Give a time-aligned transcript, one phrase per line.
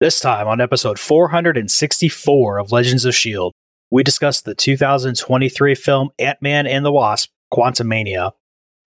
[0.00, 3.52] This time on episode 464 of Legends of S.H.I.E.L.D.,
[3.90, 8.32] we discuss the 2023 film Ant Man and the Wasp Quantumania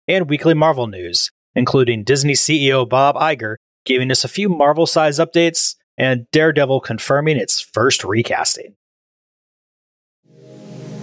[0.08, 5.20] and weekly Marvel news, including Disney CEO Bob Iger giving us a few Marvel size
[5.20, 8.74] updates and Daredevil confirming its first recasting.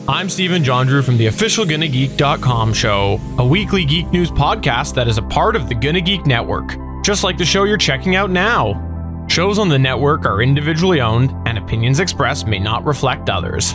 [0.08, 5.06] I'm Stephen John Drew from the official GonnaGeek.com show, a weekly geek news podcast that
[5.06, 8.32] is a part of the Gonna Geek Network, just like the show you're checking out
[8.32, 8.89] now.
[9.30, 13.74] Shows on the network are individually owned, and opinions expressed may not reflect others.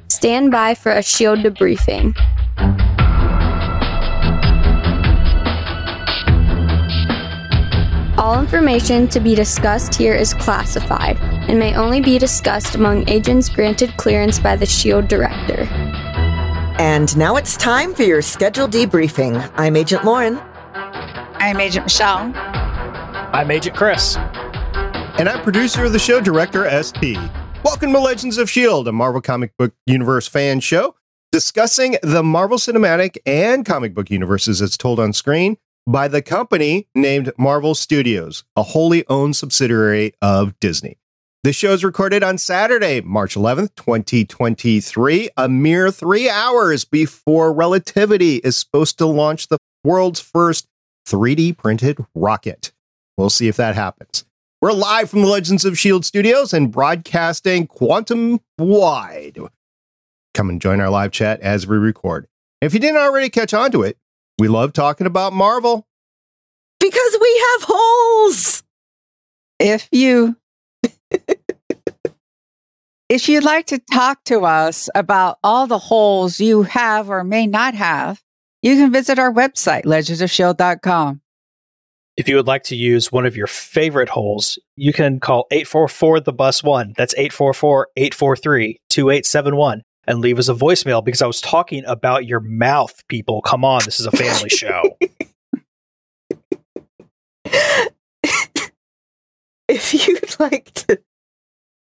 [0.07, 2.17] Stand by for a shield debriefing.
[8.19, 13.47] All information to be discussed here is classified and may only be discussed among agents
[13.47, 15.61] granted clearance by the SHIELD director.
[16.79, 19.49] And now it's time for your scheduled debriefing.
[19.55, 20.37] I'm Agent Lauren.
[20.73, 22.33] I'm Agent Michelle.
[22.35, 24.17] I'm Agent Chris.
[24.17, 27.15] And I'm producer of the show, Director SP.
[27.63, 30.93] Welcome to Legends of S.H.I.E.L.D., a Marvel Comic Book Universe fan show
[31.31, 35.55] discussing the Marvel Cinematic and comic book universes as told on screen
[35.89, 40.99] by the company named Marvel Studios, a wholly owned subsidiary of Disney.
[41.43, 48.35] The show is recorded on Saturday, March 11th, 2023, a mere three hours before Relativity
[48.35, 50.67] is supposed to launch the world's first
[51.07, 52.71] 3D printed rocket.
[53.17, 54.25] We'll see if that happens.
[54.61, 56.03] We're live from the Legends of S.H.I.E.L.D.
[56.03, 59.39] studios and broadcasting quantum wide.
[60.35, 62.27] Come and join our live chat as we record.
[62.61, 63.97] If you didn't already catch on to it,
[64.39, 65.85] we love talking about Marvel.
[66.79, 68.63] Because we have holes.
[69.59, 70.37] If you
[73.09, 77.45] if you'd like to talk to us about all the holes you have or may
[77.47, 78.21] not have,
[78.61, 81.21] you can visit our website, legendsofshield.com.
[82.15, 86.21] If you would like to use one of your favorite holes, you can call 844
[86.21, 86.93] the bus one.
[86.97, 92.39] That's 844 843 2871 and leave us a voicemail because I was talking about your
[92.39, 93.41] mouth, people.
[93.41, 94.97] Come on, this is a family show.
[99.67, 100.99] if you'd like to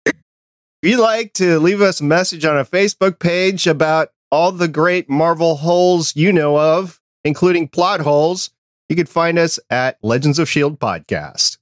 [0.05, 4.67] if you'd like to leave us a message on a Facebook page about all the
[4.67, 8.49] great Marvel holes you know of, including plot holes,
[8.89, 11.57] you can find us at Legends of Shield podcast.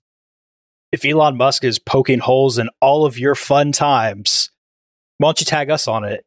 [0.91, 4.49] If Elon Musk is poking holes in all of your fun times,
[5.19, 6.25] why don't you tag us on it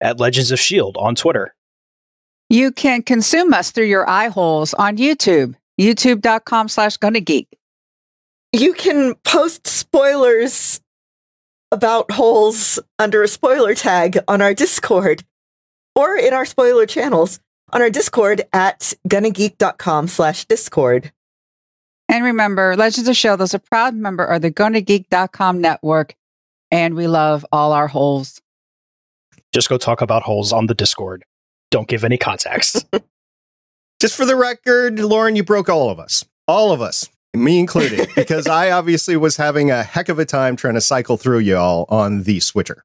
[0.00, 0.98] at Legends of S.H.I.E.L.D.
[0.98, 1.54] on Twitter.
[2.50, 7.46] You can consume us through your eye holes on YouTube, youtube.com slash gonnageek.
[8.52, 10.80] You can post spoilers
[11.70, 15.24] about holes under a spoiler tag on our Discord
[15.94, 17.40] or in our spoiler channels
[17.72, 21.12] on our Discord at gonnageek.com slash Discord.
[22.08, 23.44] And remember, Legends of S.H.I.E.L.D.
[23.44, 26.14] is a proud member of the gonnageek.com network,
[26.70, 28.40] and we love all our holes.
[29.58, 31.24] Just go talk about holes on the Discord.
[31.72, 32.86] Don't give any context.
[34.00, 36.24] Just for the record, Lauren, you broke all of us.
[36.46, 37.08] All of us.
[37.34, 41.16] Me included, because I obviously was having a heck of a time trying to cycle
[41.16, 42.84] through y'all on the switcher.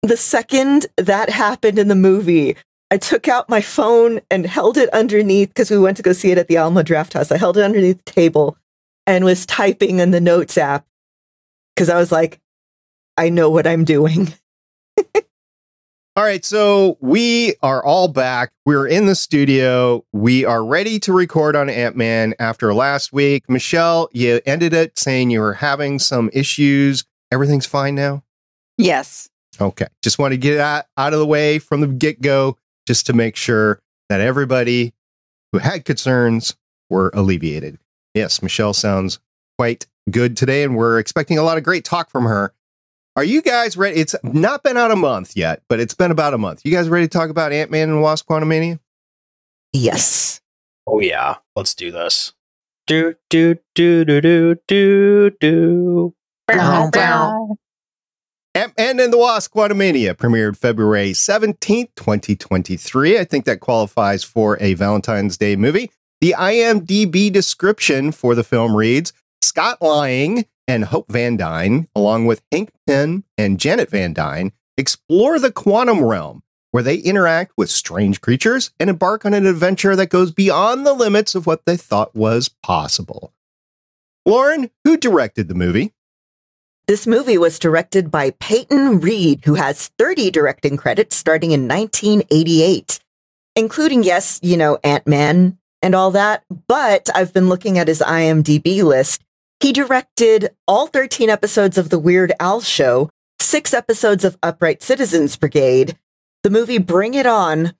[0.00, 2.56] The second that happened in the movie,
[2.90, 6.30] I took out my phone and held it underneath because we went to go see
[6.30, 7.30] it at the Alamo Drafthouse.
[7.30, 8.56] I held it underneath the table
[9.06, 10.86] and was typing in the notes app
[11.76, 12.40] because I was like,
[13.18, 14.32] I know what I'm doing.
[16.16, 18.52] All right, so we are all back.
[18.64, 20.04] We're in the studio.
[20.12, 23.50] We are ready to record on Ant Man after last week.
[23.50, 27.04] Michelle, you ended it saying you were having some issues.
[27.32, 28.22] Everything's fine now?
[28.78, 29.28] Yes.
[29.60, 29.88] Okay.
[30.02, 33.12] Just want to get out, out of the way from the get go, just to
[33.12, 34.94] make sure that everybody
[35.50, 36.54] who had concerns
[36.90, 37.76] were alleviated.
[38.14, 39.18] Yes, Michelle sounds
[39.58, 42.54] quite good today, and we're expecting a lot of great talk from her.
[43.16, 44.00] Are you guys ready?
[44.00, 46.62] It's not been out a month yet, but it's been about a month.
[46.64, 48.80] You guys ready to talk about Ant Man and Wasp Quantumania?
[49.72, 50.40] Yes.
[50.84, 52.32] Oh yeah, let's do this.
[52.88, 56.14] Do do do do do do do.
[56.48, 57.56] Bow, bow.
[58.56, 63.18] Ant-Man and the Wasp Quantumania premiered February 17th, 2023.
[63.18, 65.90] I think that qualifies for a Valentine's Day movie.
[66.20, 69.12] The IMDb description for the film reads
[69.42, 75.38] Scott Lang and Hope Van Dyne, along with Hank Pym and Janet Van Dyne, explore
[75.38, 80.08] the quantum realm where they interact with strange creatures and embark on an adventure that
[80.08, 83.32] goes beyond the limits of what they thought was possible.
[84.26, 85.92] Lauren, who directed the movie?
[86.86, 92.98] This movie was directed by Peyton Reed, who has 30 directing credits starting in 1988,
[93.54, 96.42] including, yes, you know, Ant-Man and all that.
[96.66, 99.22] But I've been looking at his IMDb list.
[99.60, 103.10] He directed all 13 episodes of The Weird Al Show,
[103.40, 105.98] six episodes of Upright Citizens Brigade,
[106.42, 107.72] the movie Bring It On,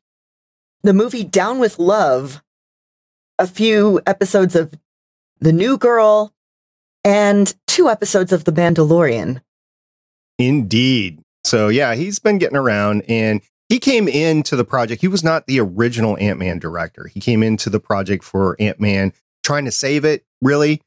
[0.83, 2.43] the movie Down with Love,
[3.39, 4.75] a few episodes of
[5.41, 6.33] The New Girl,
[7.05, 9.43] and two episodes of The Mandalorian.
[10.39, 11.21] Indeed.
[11.45, 15.01] So yeah, he's been getting around and he came into the project.
[15.01, 17.09] He was not the original Ant Man director.
[17.13, 19.13] He came into the project for Ant Man,
[19.43, 20.81] trying to save it, really.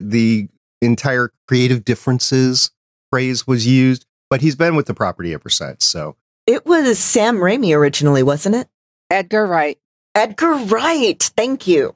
[0.00, 0.48] The
[0.80, 2.70] entire creative differences
[3.10, 5.84] phrase was used, but he's been with the property ever since.
[5.84, 6.16] So
[6.46, 8.68] It was Sam Raimi originally, wasn't it?
[9.10, 9.78] Edgar Wright.
[10.14, 11.22] Edgar Wright.
[11.36, 11.94] Thank you.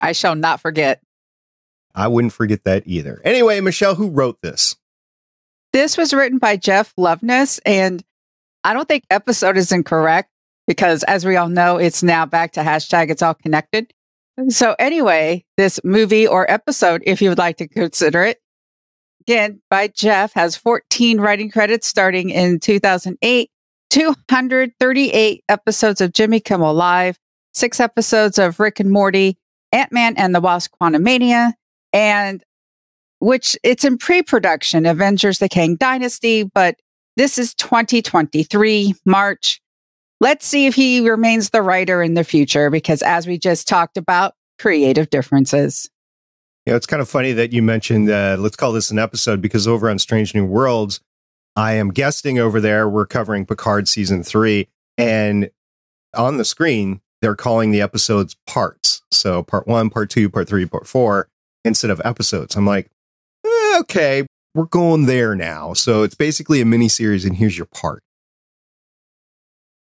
[0.00, 1.00] I shall not forget.
[1.94, 3.20] I wouldn't forget that either.
[3.24, 4.76] Anyway, Michelle, who wrote this?
[5.72, 8.02] This was written by Jeff Loveness, and
[8.64, 10.30] I don't think episode is incorrect
[10.66, 13.92] because, as we all know, it's now back to hashtag it's all connected.
[14.48, 18.38] So, anyway, this movie or episode, if you would like to consider it,
[19.20, 23.50] again, by Jeff, has 14 writing credits starting in 2008,
[23.90, 27.18] 238 episodes of Jimmy Kimmel Live,
[27.52, 29.36] six episodes of Rick and Morty,
[29.72, 31.52] Ant Man and the Wasp Quantumania,
[31.92, 32.42] and
[33.18, 36.76] which it's in pre-production Avengers the Kang Dynasty, but
[37.16, 39.59] this is 2023 March.
[40.20, 43.96] Let's see if he remains the writer in the future because as we just talked
[43.96, 45.88] about, creative differences.
[46.66, 49.66] Know, it's kind of funny that you mentioned uh, let's call this an episode because
[49.66, 51.00] over on Strange New Worlds,
[51.56, 52.88] I am guesting over there.
[52.88, 54.68] We're covering Picard season three,
[54.98, 55.50] and
[56.14, 59.02] on the screen, they're calling the episodes parts.
[59.10, 61.28] So part one, part two, part three, part four,
[61.64, 62.54] instead of episodes.
[62.54, 62.90] I'm like,
[63.44, 65.72] eh, okay, we're going there now.
[65.72, 68.02] So it's basically a mini series, and here's your part.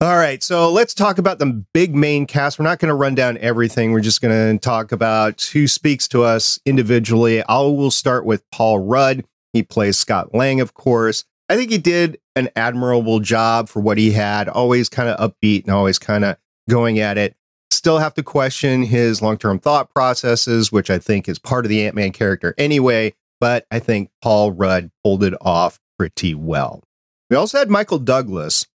[0.02, 2.58] All right, so let's talk about the big main cast.
[2.58, 3.92] We're not going to run down everything.
[3.92, 7.40] We're just going to talk about who speaks to us individually.
[7.44, 9.22] I will start with Paul Rudd.
[9.52, 11.24] He plays Scott Lang, of course.
[11.48, 15.66] I think he did an admirable job for what he had, always kind of upbeat
[15.66, 16.36] and always kind of
[16.68, 17.36] going at it.
[17.70, 21.68] Still have to question his long term thought processes, which I think is part of
[21.68, 26.82] the Ant Man character anyway, but I think Paul Rudd pulled it off pretty well.
[27.30, 28.66] We also had Michael Douglas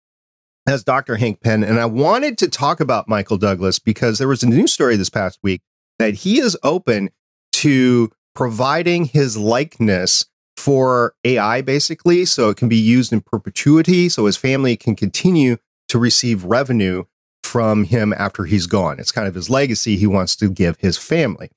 [0.66, 1.16] as Dr.
[1.16, 4.72] Hank Pym, and I wanted to talk about Michael Douglas because there was a news
[4.72, 5.62] story this past week
[5.98, 7.10] that he is open
[7.52, 10.26] to providing his likeness
[10.56, 15.56] for AI, basically, so it can be used in perpetuity, so his family can continue
[15.88, 17.04] to receive revenue
[17.44, 18.98] from him after he's gone.
[18.98, 21.50] It's kind of his legacy he wants to give his family.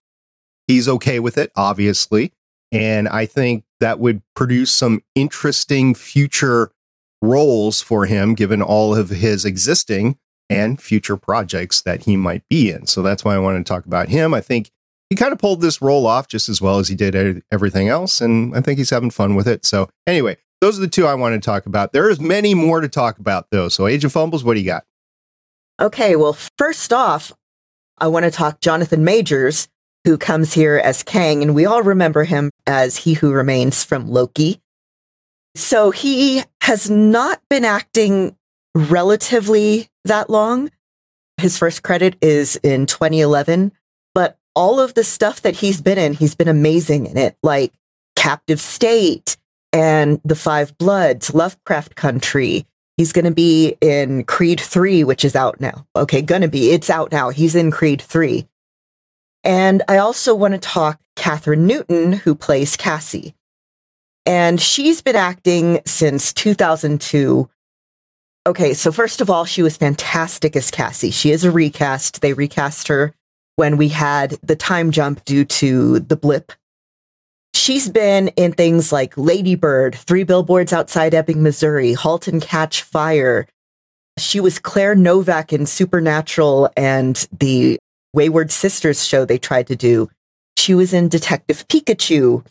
[0.67, 2.31] He's okay with it, obviously.
[2.71, 6.71] And I think that would produce some interesting future
[7.21, 10.17] roles for him, given all of his existing
[10.49, 12.87] and future projects that he might be in.
[12.87, 14.33] So that's why I wanted to talk about him.
[14.33, 14.71] I think
[15.09, 18.21] he kind of pulled this role off just as well as he did everything else.
[18.21, 19.65] And I think he's having fun with it.
[19.65, 21.93] So, anyway, those are the two I want to talk about.
[21.93, 23.69] There is many more to talk about, though.
[23.69, 24.85] So, Agent Fumbles, what do you got?
[25.79, 27.31] Okay, well, first off,
[27.97, 29.67] I want to talk Jonathan Majors,
[30.05, 34.09] who comes here as Kang, and we all remember him as He Who Remains from
[34.09, 34.61] Loki.
[35.55, 38.35] So he has not been acting
[38.75, 40.69] relatively that long.
[41.37, 43.71] His first credit is in 2011,
[44.13, 47.73] but all of the stuff that he's been in, he's been amazing in it, like
[48.15, 49.35] Captive State
[49.73, 52.67] and The Five Bloods, Lovecraft Country.
[52.97, 55.87] He's going to be in Creed 3, which is out now.
[55.95, 56.69] Okay, going to be.
[56.69, 57.29] It's out now.
[57.29, 58.47] He's in Creed 3.
[59.43, 63.33] And I also want to talk Kathryn Newton, who plays Cassie.
[64.25, 67.49] And she's been acting since 2002.
[68.47, 71.11] Okay, so first of all, she was fantastic as Cassie.
[71.11, 72.21] She is a recast.
[72.21, 73.13] They recast her
[73.55, 76.53] when we had the time jump due to the blip.
[77.53, 83.47] She's been in things like Ladybird, Three Billboards Outside Ebbing, Missouri, Halt and Catch Fire.
[84.17, 87.77] She was Claire Novak in Supernatural and the
[88.13, 90.09] Wayward Sisters show they tried to do.
[90.57, 92.45] She was in Detective Pikachu.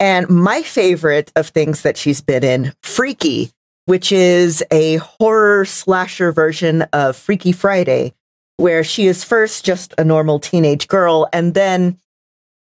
[0.00, 3.52] And my favorite of things that she's been in, Freaky,
[3.84, 8.14] which is a horror slasher version of Freaky Friday,
[8.56, 11.98] where she is first just a normal teenage girl and then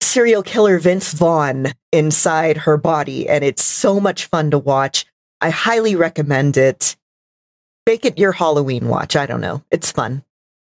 [0.03, 3.27] serial killer Vince Vaughn inside her body.
[3.27, 5.07] And it's so much fun to watch.
[5.41, 6.95] I highly recommend it.
[7.87, 9.17] Make it your Halloween watch.
[9.17, 9.63] I don't know.
[9.71, 10.23] It's fun.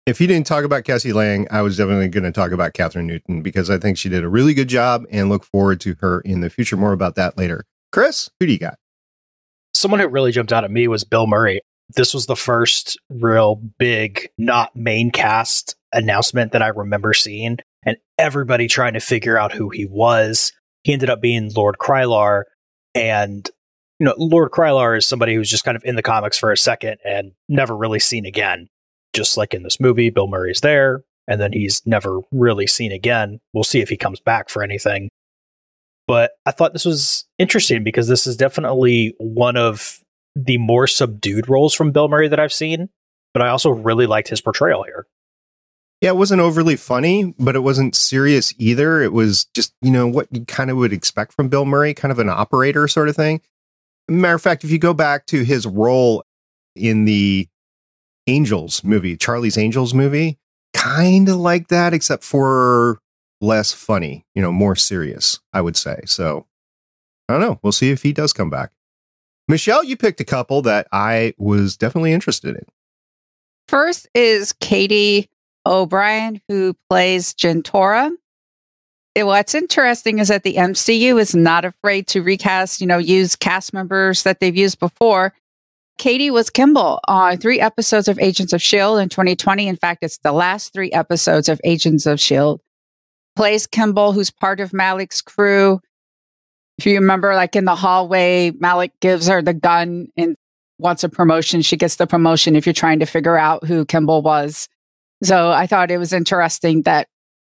[0.06, 3.04] If you didn't talk about Cassie Lang, I was definitely going to talk about Kathryn
[3.04, 6.20] Newton because I think she did a really good job and look forward to her
[6.22, 6.76] in the future.
[6.76, 7.64] More about that later.
[7.92, 8.76] Chris, who do you got?
[9.74, 11.60] Someone who really jumped out at me was Bill Murray.
[11.94, 17.96] This was the first real big, not main cast announcement that I remember seeing, and
[18.18, 20.52] everybody trying to figure out who he was.
[20.84, 22.44] He ended up being Lord Krylar,
[22.94, 23.48] and
[23.98, 26.56] you know, Lord Krylar is somebody who's just kind of in the comics for a
[26.56, 28.68] second and never really seen again.
[29.12, 33.40] Just like in this movie, Bill Murray's there, and then he's never really seen again.
[33.52, 35.08] We'll see if he comes back for anything.
[36.06, 40.00] But I thought this was interesting because this is definitely one of
[40.34, 42.88] the more subdued roles from Bill Murray that I've seen.
[43.32, 45.06] But I also really liked his portrayal here.
[46.00, 49.02] Yeah, it wasn't overly funny, but it wasn't serious either.
[49.02, 52.10] It was just, you know, what you kind of would expect from Bill Murray, kind
[52.10, 53.42] of an operator sort of thing.
[54.08, 56.24] Matter of fact, if you go back to his role
[56.74, 57.46] in the
[58.30, 60.38] Angels movie, Charlie's Angels movie,
[60.72, 63.00] kind of like that, except for
[63.40, 66.02] less funny, you know, more serious, I would say.
[66.06, 66.46] So
[67.28, 67.58] I don't know.
[67.62, 68.70] We'll see if he does come back.
[69.48, 72.64] Michelle, you picked a couple that I was definitely interested in.
[73.68, 75.28] First is Katy
[75.66, 78.10] O'Brian, who plays Jentorra.
[79.16, 83.72] What's interesting is that the MCU is not afraid to recast, you know, use cast
[83.72, 85.34] members that they've used before.
[86.00, 89.02] Katy was Kimball on three episodes of Agents of S.H.I.E.L.D.
[89.02, 89.68] in 2020.
[89.68, 92.62] In fact, it's the last three episodes of Agents of S.H.I.E.L.D.
[93.36, 95.78] Plays Kimball, who's part of Malick's crew.
[96.78, 100.36] If you remember, like in the hallway, Malick gives her the gun and
[100.78, 101.60] wants a promotion.
[101.60, 104.70] She gets the promotion if you're trying to figure out who Kimball was.
[105.22, 107.08] So I thought it was interesting that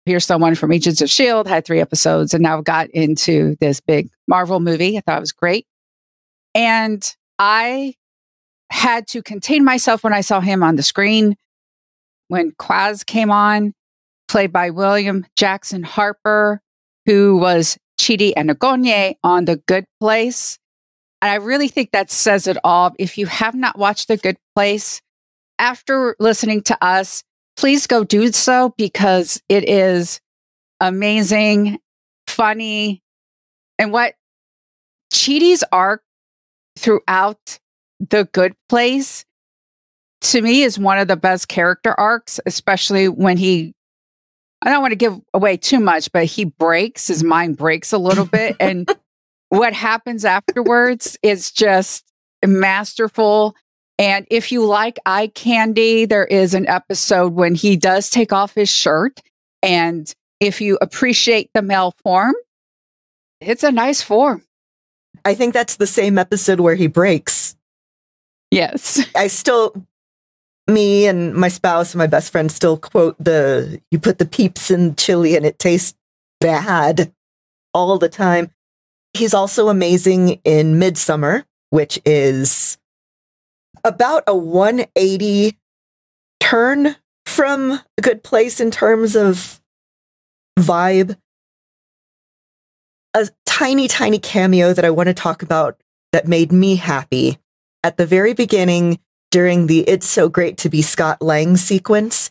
[0.05, 4.11] here's someone from Agents of S.H.I.E.L.D., had three episodes and now got into this big
[4.29, 4.99] Marvel movie.
[4.99, 5.67] I thought it was great.
[6.55, 7.03] And
[7.39, 7.95] I
[8.71, 11.37] had to contain myself when I saw him on the screen.
[12.29, 13.75] When Quaz came on,
[14.29, 16.61] played by William Jackson Harper,
[17.07, 20.59] who was Chidi Anagonye on The Good Place.
[21.23, 22.93] And I really think that says it all.
[22.99, 25.01] If you have not watched The Good Place,
[25.59, 27.23] after listening to us,
[27.57, 30.21] please go do so because it is
[30.81, 31.79] amazing,
[32.27, 33.03] funny.
[33.79, 34.15] And what
[35.13, 36.03] Chidi's arc
[36.77, 37.59] throughout
[38.11, 39.25] The Good Place
[40.23, 43.75] to me is one of the best character arcs, especially when he
[44.63, 47.99] I don't want to give away too much, but he breaks, his mind breaks a
[47.99, 48.57] little bit.
[48.61, 48.89] And
[49.51, 52.11] what happens afterwards is just
[52.45, 53.55] masterful.
[53.99, 58.55] And if you like eye candy, there is an episode when he does take off
[58.55, 59.21] his shirt.
[59.63, 62.35] And if you appreciate the male form,
[63.41, 64.43] it's a nice form.
[65.27, 67.44] I think that's the same episode where he breaks.
[68.51, 69.05] Yes.
[69.17, 69.75] I still
[70.67, 74.71] me and my spouse and my best friend still quote the you put the peeps
[74.71, 75.95] in chili and it tastes
[76.41, 77.13] bad
[77.75, 78.51] all the time.
[79.13, 82.79] He's also amazing in Midsummer, which is
[83.85, 85.57] about a 180
[86.41, 86.97] turn
[87.27, 89.61] from a good place in terms of
[90.59, 91.17] vibe.
[93.15, 95.79] A tiny, tiny cameo that I want to talk about
[96.13, 97.39] that made me happy.
[97.85, 98.99] At the very beginning,
[99.31, 102.31] during the It's So Great to Be Scott Lang sequence,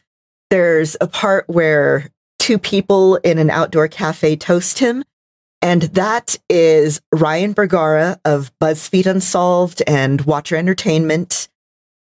[0.49, 5.03] there's a part where two people in an outdoor cafe toast him.
[5.61, 11.49] And that is Ryan Bergara of BuzzFeed Unsolved and Watcher Entertainment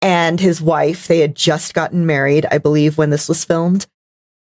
[0.03, 1.07] and his wife.
[1.07, 3.87] They had just gotten married, I believe, when this was filmed.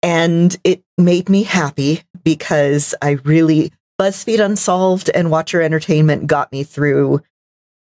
[0.03, 6.65] And it made me happy because I really, BuzzFeed Unsolved and Watcher Entertainment got me
[6.65, 7.23] through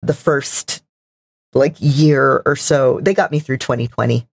[0.01, 0.81] the first
[1.55, 3.00] like year or so.
[3.01, 4.27] They got me through 2020.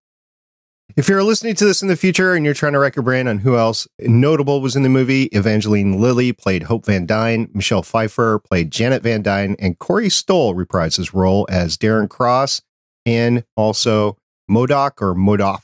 [0.95, 3.27] If you're listening to this in the future and you're trying to wreck your brain
[3.27, 7.83] on who else notable was in the movie, Evangeline Lilly played Hope Van Dyne, Michelle
[7.83, 12.61] Pfeiffer played Janet Van Dyne, and Corey Stoll reprised his role as Darren Cross
[13.07, 14.19] and also
[14.51, 15.63] MODOK or Modoff.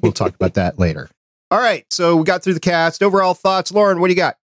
[0.00, 1.10] We'll talk about that later.
[1.50, 3.02] All right, so we got through the cast.
[3.02, 4.36] Overall thoughts, Lauren, what do you got?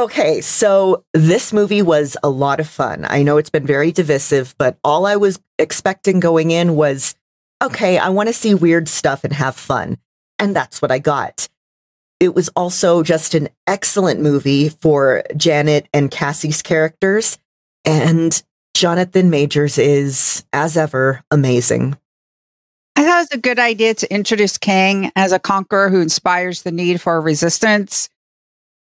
[0.00, 3.04] Okay, so this movie was a lot of fun.
[3.06, 7.14] I know it's been very divisive, but all I was expecting going in was
[7.62, 9.98] okay, I want to see weird stuff and have fun.
[10.38, 11.50] And that's what I got.
[12.18, 17.36] It was also just an excellent movie for Janet and Cassie's characters.
[17.84, 18.42] And
[18.72, 21.98] Jonathan Majors is, as ever, amazing.
[22.96, 26.62] I thought it was a good idea to introduce Kang as a conqueror who inspires
[26.62, 28.08] the need for resistance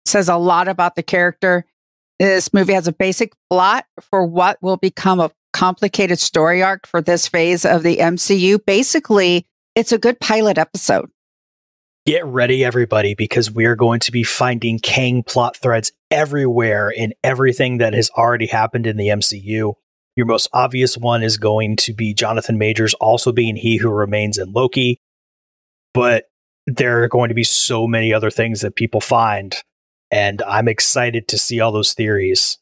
[0.09, 1.65] says a lot about the character.
[2.19, 7.01] This movie has a basic plot for what will become a complicated story arc for
[7.01, 8.59] this phase of the MCU.
[8.65, 11.09] Basically, it's a good pilot episode.
[12.05, 17.13] Get ready, everybody, because we are going to be finding Kang plot threads everywhere in
[17.23, 19.73] everything that has already happened in the MCU.
[20.15, 24.37] Your most obvious one is going to be Jonathan Majors also being he who remains
[24.37, 24.99] in Loki.
[25.93, 26.25] But
[26.65, 29.55] there are going to be so many other things that people find.
[30.11, 32.57] And I'm excited to see all those theories.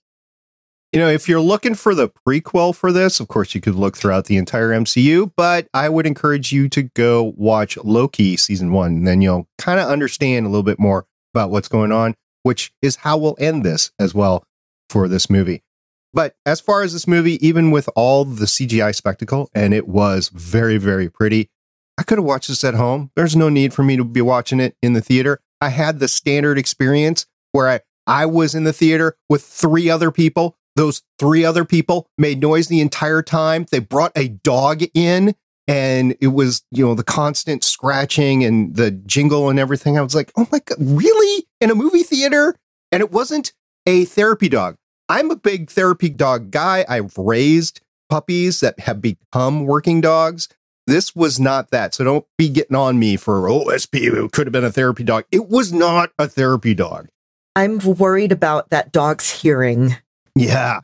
[0.94, 3.98] You know, if you're looking for the prequel for this, of course, you could look
[3.98, 8.92] throughout the entire MCU, but I would encourage you to go watch Loki season one.
[8.92, 12.72] And then you'll kind of understand a little bit more about what's going on, which
[12.82, 14.46] is how we'll end this as well
[14.90, 15.62] for this movie.
[16.14, 20.30] But as far as this movie, even with all the CGI spectacle, and it was
[20.30, 21.50] very, very pretty,
[21.98, 23.12] I could have watched this at home.
[23.16, 25.42] There's no need for me to be watching it in the theater.
[25.60, 27.26] I had the standard experience
[27.58, 32.08] where I, I was in the theater with three other people those three other people
[32.18, 33.66] made noise the entire time.
[33.70, 35.36] They brought a dog in
[35.68, 39.98] and it was, you know, the constant scratching and the jingle and everything.
[39.98, 41.46] I was like, oh my God, really?
[41.60, 42.56] In a movie theater?
[42.92, 43.52] And it wasn't
[43.86, 44.76] a therapy dog.
[45.10, 46.86] I'm a big therapy dog guy.
[46.88, 50.48] I've raised puppies that have become working dogs.
[50.86, 51.94] This was not that.
[51.94, 55.26] So don't be getting on me for, oh, SP could have been a therapy dog.
[55.32, 57.10] It was not a therapy dog.
[57.58, 59.96] I'm worried about that dog's hearing.
[60.36, 60.82] Yeah.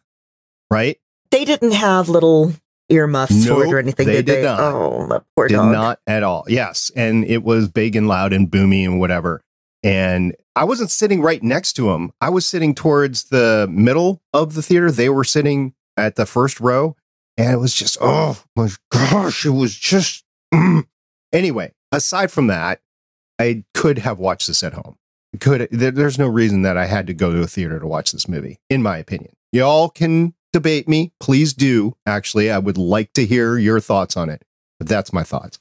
[0.71, 0.99] Right?
[1.31, 2.53] They didn't have little
[2.89, 4.43] earmuffs Nope, for it or anything, they did did they?
[4.43, 4.59] not.
[4.59, 5.71] Oh, that poor did dog.
[5.71, 6.45] not at all.
[6.47, 6.91] Yes.
[6.95, 9.41] And it was big and loud and boomy and whatever.
[9.83, 12.11] And I wasn't sitting right next to him.
[12.21, 14.91] I was sitting towards the middle of the theater.
[14.91, 16.95] They were sitting at the first row.
[17.37, 20.23] And it was just, oh my gosh, it was just.
[20.53, 20.85] mm.
[21.31, 22.79] Anyway, aside from that,
[23.39, 24.97] I could have watched this at home.
[25.39, 28.11] Could there, there's no reason that I had to go to a theater to watch
[28.11, 29.33] this movie, in my opinion.
[29.51, 31.11] Y'all can debate me.
[31.19, 31.95] Please do.
[32.05, 34.43] Actually, I would like to hear your thoughts on it.
[34.79, 35.59] But that's my thoughts.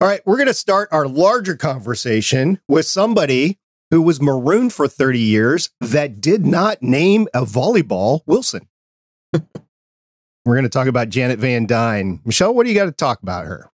[0.00, 3.58] All right, we're going to start our larger conversation with somebody
[3.90, 8.68] who was marooned for 30 years that did not name a volleyball Wilson.
[9.32, 9.42] we're
[10.44, 12.20] going to talk about Janet Van Dyne.
[12.24, 13.70] Michelle, what do you got to talk about her?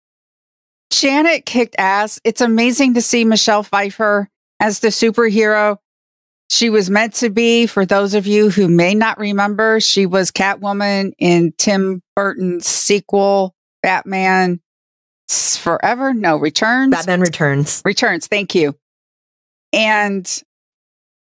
[0.92, 2.20] Janet kicked ass.
[2.24, 5.78] It's amazing to see Michelle Pfeiffer as the superhero
[6.50, 7.66] she was meant to be.
[7.66, 13.56] For those of you who may not remember, she was Catwoman in Tim Burton's sequel,
[13.82, 14.60] Batman
[15.30, 16.14] Forever.
[16.14, 16.92] No, Returns.
[16.92, 17.82] Batman Returns.
[17.86, 18.28] Returns.
[18.28, 18.76] Thank you.
[19.72, 20.44] And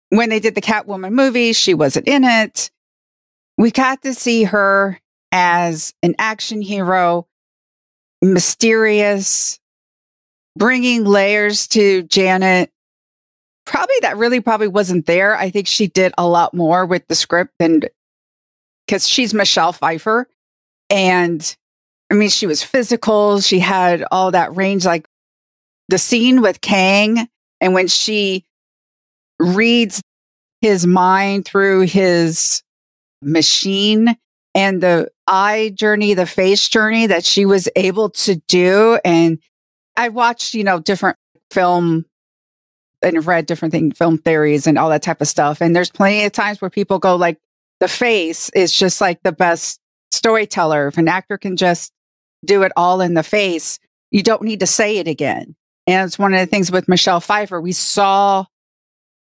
[0.10, 2.70] when they did the Catwoman movie, she wasn't in it.
[3.58, 5.00] We got to see her
[5.32, 7.28] as an action hero,
[8.22, 9.60] mysterious,
[10.58, 12.72] bringing layers to Janet.
[13.66, 15.36] Probably that really probably wasn't there.
[15.36, 17.82] I think she did a lot more with the script than
[18.86, 20.28] because she's Michelle Pfeiffer.
[20.90, 21.56] And
[22.12, 23.42] I mean, she was physical.
[23.42, 25.08] She had all that range, like
[25.90, 27.28] the scene with Kang.
[27.60, 28.46] And when she
[29.40, 30.02] reads
[30.62, 32.62] his mind through his
[33.22, 34.16] machine
[34.54, 39.00] and the eye journey, the face journey that she was able to do.
[39.04, 39.40] And
[39.98, 41.18] I watched, you know, different
[41.50, 42.06] film
[43.06, 45.62] and read different thing, film theories and all that type of stuff.
[45.62, 47.40] And there's plenty of times where people go like,
[47.80, 49.80] the face is just like the best
[50.12, 50.88] storyteller.
[50.88, 51.92] If an actor can just
[52.44, 53.80] do it all in the face,
[54.12, 55.56] you don't need to say it again.
[55.88, 57.60] And it's one of the things with Michelle Pfeiffer.
[57.60, 58.46] We saw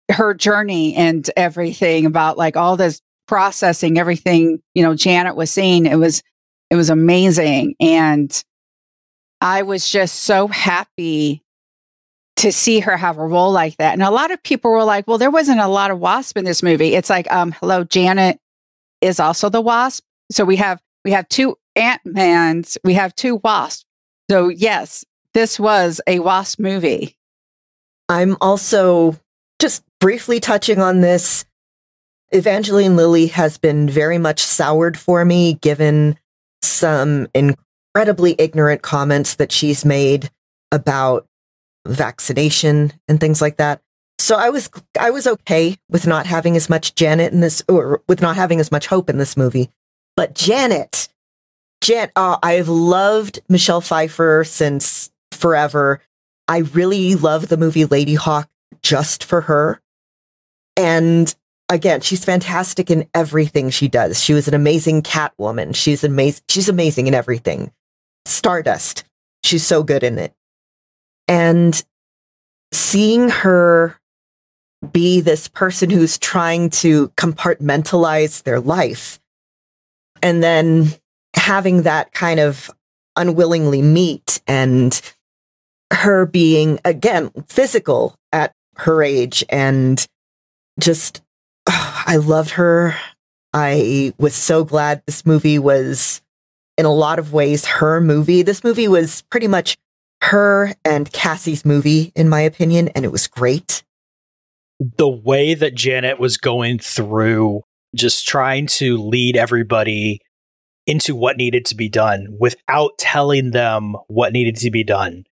[0.10, 5.86] her journey and everything about like all this processing, everything, you know, Janet was seeing.
[5.86, 6.24] It was,
[6.72, 7.76] it was amazing.
[7.80, 8.44] And
[9.42, 11.44] I was just so happy
[12.40, 13.92] to see her have a role like that.
[13.92, 16.46] And a lot of people were like, well, there wasn't a lot of wasp in
[16.46, 16.96] this movie.
[16.96, 18.40] It's like, um, hello, Janet
[19.02, 20.06] is also the wasp.
[20.32, 23.84] So we have, we have two Ant-Mans, we have two wasps.
[24.32, 27.18] So yes, this was a wasp movie.
[28.08, 29.20] I'm also
[29.60, 31.46] just briefly touching on this.
[32.32, 36.18] Evangeline Lilly has been very much soured for me, given
[36.62, 40.30] some incredibly ignorant comments that she's made
[40.72, 41.26] about
[41.88, 43.82] vaccination and things like that.
[44.20, 48.04] So I was I was okay with not having as much Janet in this, or
[48.08, 49.70] with not having as much hope in this movie.
[50.16, 51.08] But Janet,
[51.82, 56.02] Jan, uh, I've loved Michelle Pfeiffer since forever.
[56.48, 58.48] I really love the movie Ladyhawke
[58.84, 59.82] just for her.
[60.76, 61.34] And
[61.70, 64.22] again, she's fantastic in everything she does.
[64.22, 65.76] She was an amazing Catwoman.
[65.76, 66.44] She's amazing.
[66.50, 67.72] She's amazing in everything.
[68.26, 69.06] Stardust.
[69.44, 70.34] She's so good in it.
[71.30, 71.82] And
[72.74, 73.98] seeing her
[74.92, 79.20] be this person who's trying to compartmentalize their life
[80.22, 80.94] and then
[81.36, 82.72] having that kind of
[83.16, 85.02] unwillingly meet and
[85.92, 90.06] her being again physical at her age and
[90.80, 91.22] just
[91.68, 92.96] oh, I loved her.
[93.54, 96.22] I was so glad this movie was
[96.78, 98.44] in a lot of ways her movie.
[98.44, 99.78] This movie was pretty much
[100.22, 103.84] her and Cassie's movie in my opinion and it was great.
[104.80, 107.64] The way that Janet was going through
[107.96, 110.22] just trying to lead everybody
[110.86, 115.26] into what needed to be done without telling them what needed to be done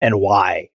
[0.00, 0.70] and why.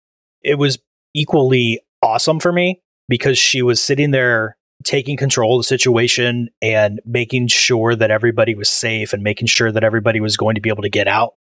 [0.42, 0.78] It was
[1.14, 7.00] equally awesome for me because she was sitting there taking control of the situation and
[7.06, 10.68] making sure that everybody was safe and making sure that everybody was going to be
[10.68, 11.34] able to get out.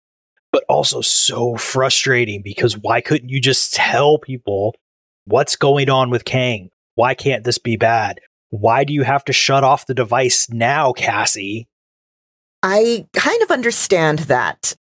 [0.52, 4.76] But also so frustrating because why couldn't you just tell people
[5.24, 6.70] what's going on with Kang?
[6.94, 8.20] Why can't this be bad?
[8.50, 11.68] Why do you have to shut off the device now, Cassie?
[12.62, 14.76] I kind of understand that.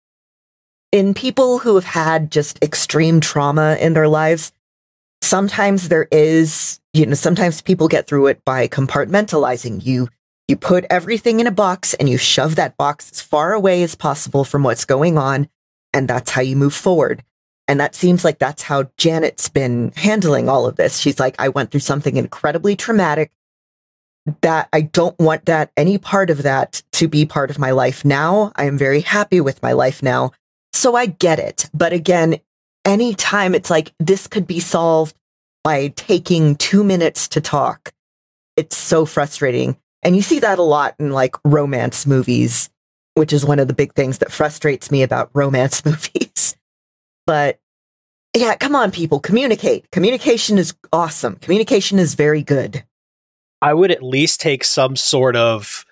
[0.92, 4.52] In people who have had just extreme trauma in their lives,
[5.22, 9.86] sometimes there is, you know, sometimes people get through it by compartmentalizing.
[9.86, 10.10] You
[10.48, 13.96] you put everything in a box and you shove that box as far away as
[13.96, 15.48] possible from what's going on,
[15.94, 17.24] and that's how you move forward.
[17.68, 20.98] And that seems like that's how Janet's been handling all of this.
[21.00, 23.32] She's like, I went through something incredibly traumatic
[24.42, 28.06] that I don't want that any part of that to be part of my life
[28.06, 28.52] now.
[28.56, 30.32] I am very happy with my life now.
[30.74, 31.70] So I get it.
[31.74, 32.40] But again,
[32.86, 35.16] anytime it's like this could be solved
[35.64, 37.94] by taking two minutes to talk,
[38.58, 39.78] it's so frustrating.
[40.04, 42.70] And you see that a lot in like romance movies,
[43.16, 46.56] which is one of the big things that frustrates me about romance movies.
[47.26, 47.60] But
[48.36, 49.90] yeah, come on, people, communicate.
[49.92, 51.36] Communication is awesome.
[51.38, 52.84] Communication is very good.
[53.62, 55.86] I would at least take some sort of,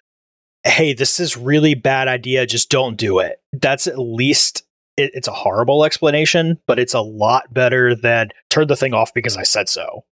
[0.63, 2.45] hey, this is really bad idea.
[2.45, 3.41] Just don't do it.
[3.53, 4.63] That's at least
[4.97, 9.13] it, it's a horrible explanation, but it's a lot better than turn the thing off
[9.13, 10.05] because I said so.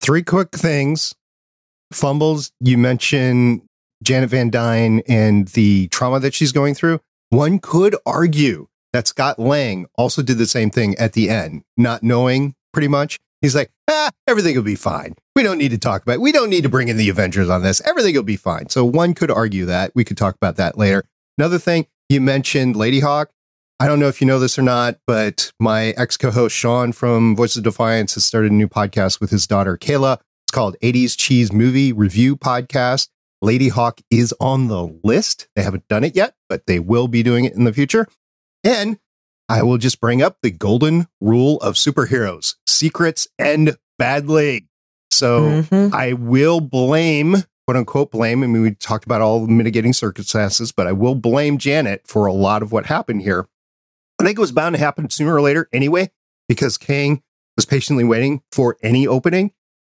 [0.00, 1.14] Three quick things.
[1.92, 3.62] Fumbles, you mentioned
[4.02, 7.00] Janet Van Dyne and the trauma that she's going through.
[7.30, 12.02] One could argue that Scott Lang also did the same thing at the end, not
[12.02, 13.18] knowing pretty much.
[13.40, 15.14] He's like, ah, everything will be fine.
[15.34, 16.20] We don't need to talk about it.
[16.20, 17.80] We don't need to bring in the Avengers on this.
[17.86, 18.68] Everything will be fine.
[18.68, 19.92] So one could argue that.
[19.94, 21.04] We could talk about that later.
[21.38, 23.28] Another thing, you mentioned Ladyhawke.
[23.78, 26.92] I don't know if you know this or not, but my ex co host Sean
[26.92, 30.18] from Voices of Defiance has started a new podcast with his daughter Kayla.
[30.44, 33.08] It's called 80s Cheese Movie Review Podcast.
[33.42, 35.48] Ladyhawke is on the list.
[35.56, 38.06] They haven't done it yet, but they will be doing it in the future.
[38.64, 38.98] And
[39.48, 44.68] I will just bring up the golden rule of superheroes secrets end badly.
[45.10, 45.94] So mm-hmm.
[45.94, 48.42] I will blame, quote unquote, blame.
[48.42, 52.26] I mean, we talked about all the mitigating circumstances, but I will blame Janet for
[52.26, 53.48] a lot of what happened here.
[54.20, 56.10] I think it was bound to happen sooner or later anyway,
[56.48, 57.22] because Kang
[57.56, 59.52] was patiently waiting for any opening.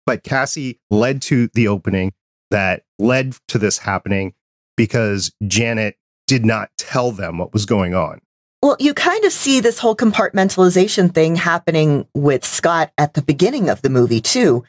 [0.05, 2.13] But Cassie led to the opening
[2.51, 4.33] that led to this happening
[4.77, 5.95] because Janet
[6.27, 8.21] did not tell them what was going on.
[8.61, 13.69] Well, you kind of see this whole compartmentalization thing happening with Scott at the beginning
[13.69, 14.63] of the movie, too.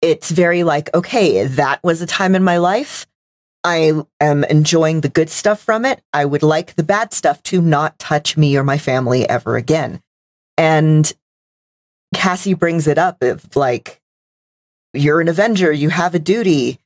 [0.00, 3.06] It's very like, okay, that was a time in my life.
[3.62, 6.02] I am enjoying the good stuff from it.
[6.12, 10.00] I would like the bad stuff to not touch me or my family ever again.
[10.56, 11.10] And
[12.14, 14.00] Cassie brings it up of like,
[14.92, 16.78] you're an Avenger, you have a duty.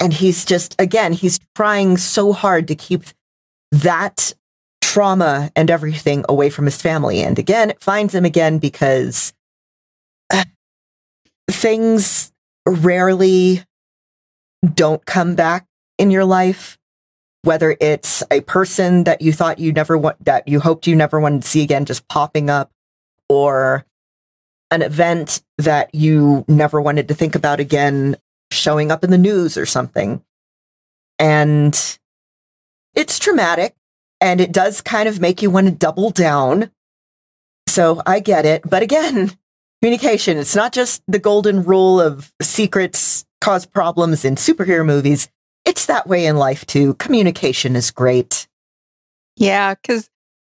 [0.00, 3.02] And he's just, again, he's trying so hard to keep
[3.72, 4.32] that
[4.80, 7.20] trauma and everything away from his family.
[7.20, 9.32] And again, it finds him again because
[10.30, 10.44] uh,
[11.50, 12.32] things
[12.66, 13.64] rarely
[14.74, 15.66] don't come back
[15.98, 16.78] in your life.
[17.42, 21.20] Whether it's a person that you thought you never want, that you hoped you never
[21.20, 22.72] wanted to see again, just popping up,
[23.28, 23.86] or
[24.70, 28.16] an event that you never wanted to think about again,
[28.50, 30.22] showing up in the news or something.
[31.18, 31.98] And
[32.94, 33.74] it's traumatic
[34.20, 36.70] and it does kind of make you want to double down.
[37.66, 38.62] So I get it.
[38.68, 39.30] But again,
[39.82, 45.28] communication, it's not just the golden rule of secrets cause problems in superhero movies.
[45.64, 46.94] It's that way in life too.
[46.94, 48.48] Communication is great.
[49.36, 50.10] Yeah, because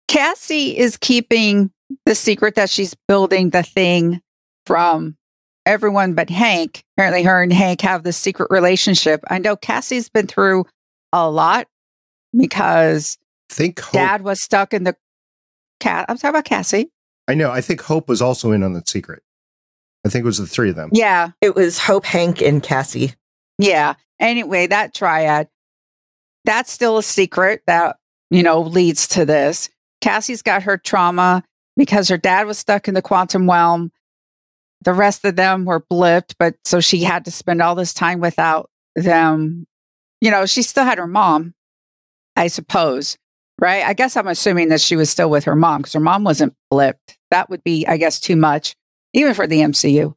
[0.08, 1.70] Cassie is keeping
[2.06, 4.20] the secret that she's building the thing
[4.66, 5.16] from
[5.66, 6.84] everyone but Hank.
[6.96, 9.22] Apparently, her and Hank have this secret relationship.
[9.28, 10.66] I know Cassie's been through
[11.12, 11.68] a lot
[12.36, 13.18] because
[13.50, 14.96] think Hope, Dad was stuck in the
[15.80, 16.06] cat.
[16.08, 16.90] I'm talking about Cassie.
[17.28, 17.50] I know.
[17.50, 19.22] I think Hope was also in on the secret.
[20.04, 20.90] I think it was the three of them.
[20.92, 21.30] Yeah.
[21.40, 23.14] It was Hope, Hank, and Cassie.
[23.58, 23.94] Yeah.
[24.18, 25.48] Anyway, that triad,
[26.44, 27.96] that's still a secret that,
[28.30, 29.68] you know, leads to this.
[30.00, 31.44] Cassie's got her trauma
[31.76, 33.92] because her dad was stuck in the quantum realm.
[34.84, 38.20] The rest of them were blipped, but so she had to spend all this time
[38.20, 39.66] without them.
[40.20, 41.54] You know, she still had her mom,
[42.36, 43.16] I suppose,
[43.60, 43.84] right?
[43.84, 46.54] I guess I'm assuming that she was still with her mom because her mom wasn't
[46.72, 47.16] blipped.
[47.30, 48.74] That would be, I guess, too much,
[49.12, 50.14] even for the MCU.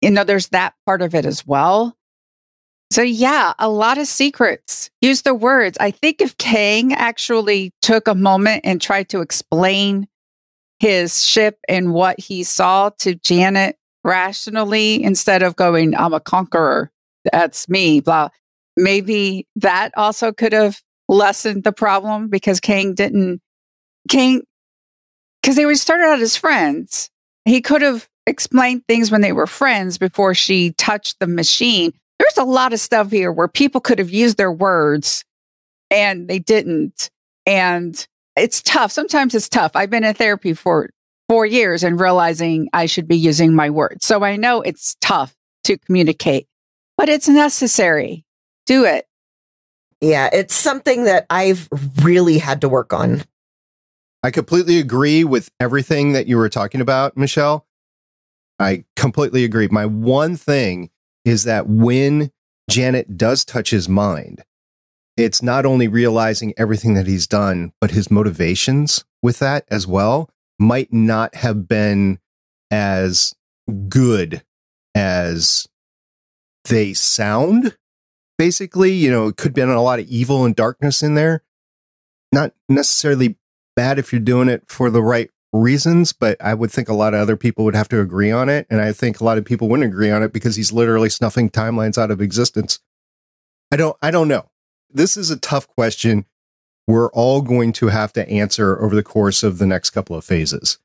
[0.00, 1.96] You know, there's that part of it as well.
[2.90, 4.90] So, yeah, a lot of secrets.
[5.00, 5.78] Use the words.
[5.80, 10.08] I think if Kang actually took a moment and tried to explain
[10.82, 16.90] his ship and what he saw to Janet rationally instead of going, I'm a conqueror,
[17.32, 18.28] that's me, blah.
[18.76, 23.40] Maybe that also could have lessened the problem because Kang didn't,
[24.10, 24.42] Kang,
[25.40, 27.10] because they were started out as friends.
[27.44, 31.92] He could have explained things when they were friends before she touched the machine
[32.22, 35.24] there's a lot of stuff here where people could have used their words
[35.90, 37.10] and they didn't.
[37.46, 38.92] And it's tough.
[38.92, 39.72] Sometimes it's tough.
[39.74, 40.90] I've been in therapy for
[41.28, 44.04] four years and realizing I should be using my words.
[44.04, 46.46] So I know it's tough to communicate,
[46.96, 48.24] but it's necessary.
[48.66, 49.06] Do it.
[50.00, 51.68] Yeah, it's something that I've
[52.02, 53.22] really had to work on.
[54.22, 57.66] I completely agree with everything that you were talking about, Michelle.
[58.58, 59.68] I completely agree.
[59.68, 60.90] My one thing
[61.24, 62.30] is that when
[62.70, 64.42] Janet does touch his mind,
[65.16, 70.30] it's not only realizing everything that he's done, but his motivations with that as well
[70.58, 72.18] might not have been
[72.70, 73.34] as
[73.88, 74.42] good
[74.94, 75.66] as
[76.64, 77.76] they sound.
[78.38, 81.42] Basically, you know, it could be a lot of evil and darkness in there.
[82.32, 83.36] Not necessarily
[83.76, 87.12] bad if you're doing it for the right reasons, but I would think a lot
[87.12, 88.66] of other people would have to agree on it.
[88.70, 91.50] And I think a lot of people wouldn't agree on it because he's literally snuffing
[91.50, 92.80] timelines out of existence.
[93.70, 94.48] I don't, I don't know.
[94.94, 96.26] This is a tough question.
[96.86, 100.24] We're all going to have to answer over the course of the next couple of
[100.24, 100.78] phases.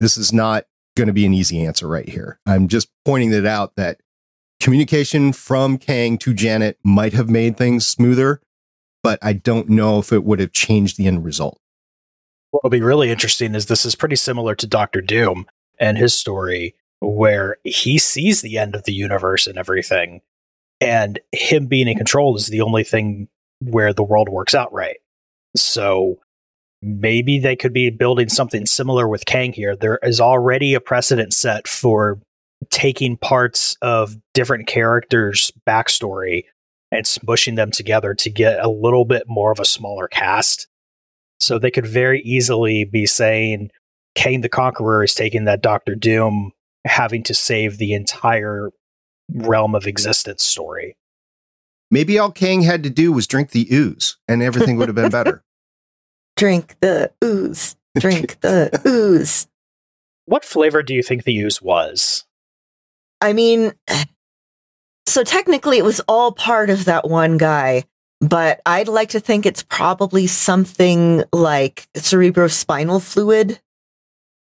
[0.00, 2.40] This is not going to be an easy answer right here.
[2.46, 4.00] I'm just pointing it out that
[4.60, 8.40] communication from Kang to Janet might have made things smoother,
[9.02, 11.60] but I don't know if it would have changed the end result.
[12.50, 15.46] What'll be really interesting is this is pretty similar to Doctor Doom
[15.78, 20.20] and his story, where he sees the end of the universe and everything,
[20.80, 23.28] and him being in control is the only thing
[23.70, 24.96] where the world works out right.
[25.56, 26.18] So
[26.80, 29.76] maybe they could be building something similar with Kang here.
[29.76, 32.20] There is already a precedent set for
[32.70, 36.44] taking parts of different characters' backstory
[36.90, 40.68] and smushing them together to get a little bit more of a smaller cast
[41.42, 43.70] so they could very easily be saying
[44.14, 46.52] Kang the Conqueror is taking that Doctor Doom
[46.84, 48.70] having to save the entire
[49.34, 50.96] realm of existence story.
[51.92, 55.10] Maybe all Kang had to do was drink the ooze and everything would have been
[55.10, 55.44] better.
[56.36, 57.76] drink the ooze.
[57.96, 59.46] Drink the ooze.
[60.26, 62.24] What flavor do you think the ooze was?
[63.20, 63.72] I mean,
[65.06, 67.84] so technically it was all part of that one guy
[68.22, 73.60] but I'd like to think it's probably something like cerebrospinal fluid.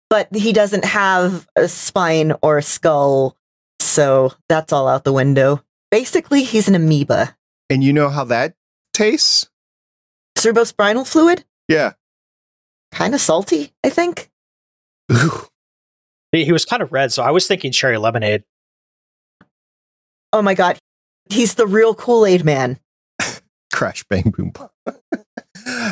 [0.08, 3.36] But he doesn't have a spine or a skull,
[3.80, 5.62] so that's all out the window.
[5.90, 7.36] Basically, he's an amoeba.
[7.70, 8.54] And you know how that
[8.92, 9.48] tastes?
[10.36, 11.44] Cerebrospinal fluid?
[11.68, 11.92] Yeah.
[12.92, 14.30] Kind of salty, I think.
[16.32, 18.44] he was kind of red, so I was thinking cherry lemonade.
[20.32, 20.78] Oh my god.
[21.28, 22.78] He's the real Kool Aid man
[23.72, 24.72] crash bang boom pop.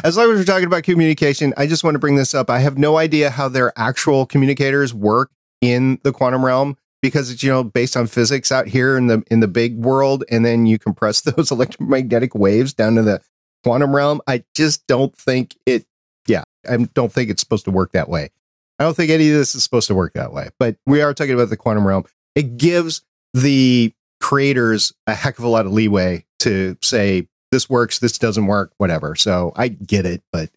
[0.05, 2.61] as long as we're talking about communication i just want to bring this up i
[2.61, 5.31] have no idea how their actual communicators work
[5.61, 9.23] in the quantum realm because it's you know based on physics out here in the
[9.31, 13.21] in the big world and then you compress those electromagnetic waves down to the
[13.63, 15.85] quantum realm i just don't think it
[16.27, 18.31] yeah i don't think it's supposed to work that way
[18.79, 21.13] i don't think any of this is supposed to work that way but we are
[21.13, 23.03] talking about the quantum realm it gives
[23.35, 28.47] the creators a heck of a lot of leeway to say this works, this doesn't
[28.47, 29.15] work, whatever.
[29.15, 30.51] So I get it, but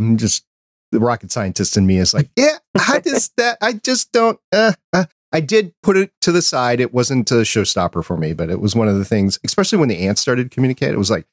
[0.00, 0.44] I'm just
[0.92, 3.58] the rocket scientist in me is like, yeah, how does that?
[3.60, 4.38] I just don't.
[4.52, 5.06] Uh, uh.
[5.32, 6.80] I did put it to the side.
[6.80, 9.88] It wasn't a showstopper for me, but it was one of the things, especially when
[9.88, 10.92] the ants started to communicate.
[10.92, 11.26] It was like,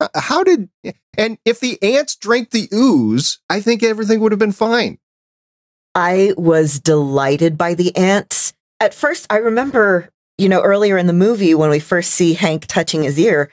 [0.00, 0.68] uh, how did?
[1.16, 4.98] And if the ants drank the ooze, I think everything would have been fine.
[5.94, 8.52] I was delighted by the ants.
[8.80, 12.66] At first, I remember, you know, earlier in the movie when we first see Hank
[12.66, 13.50] touching his ear,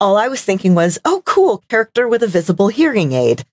[0.00, 3.44] all I was thinking was, oh, cool, character with a visible hearing aid.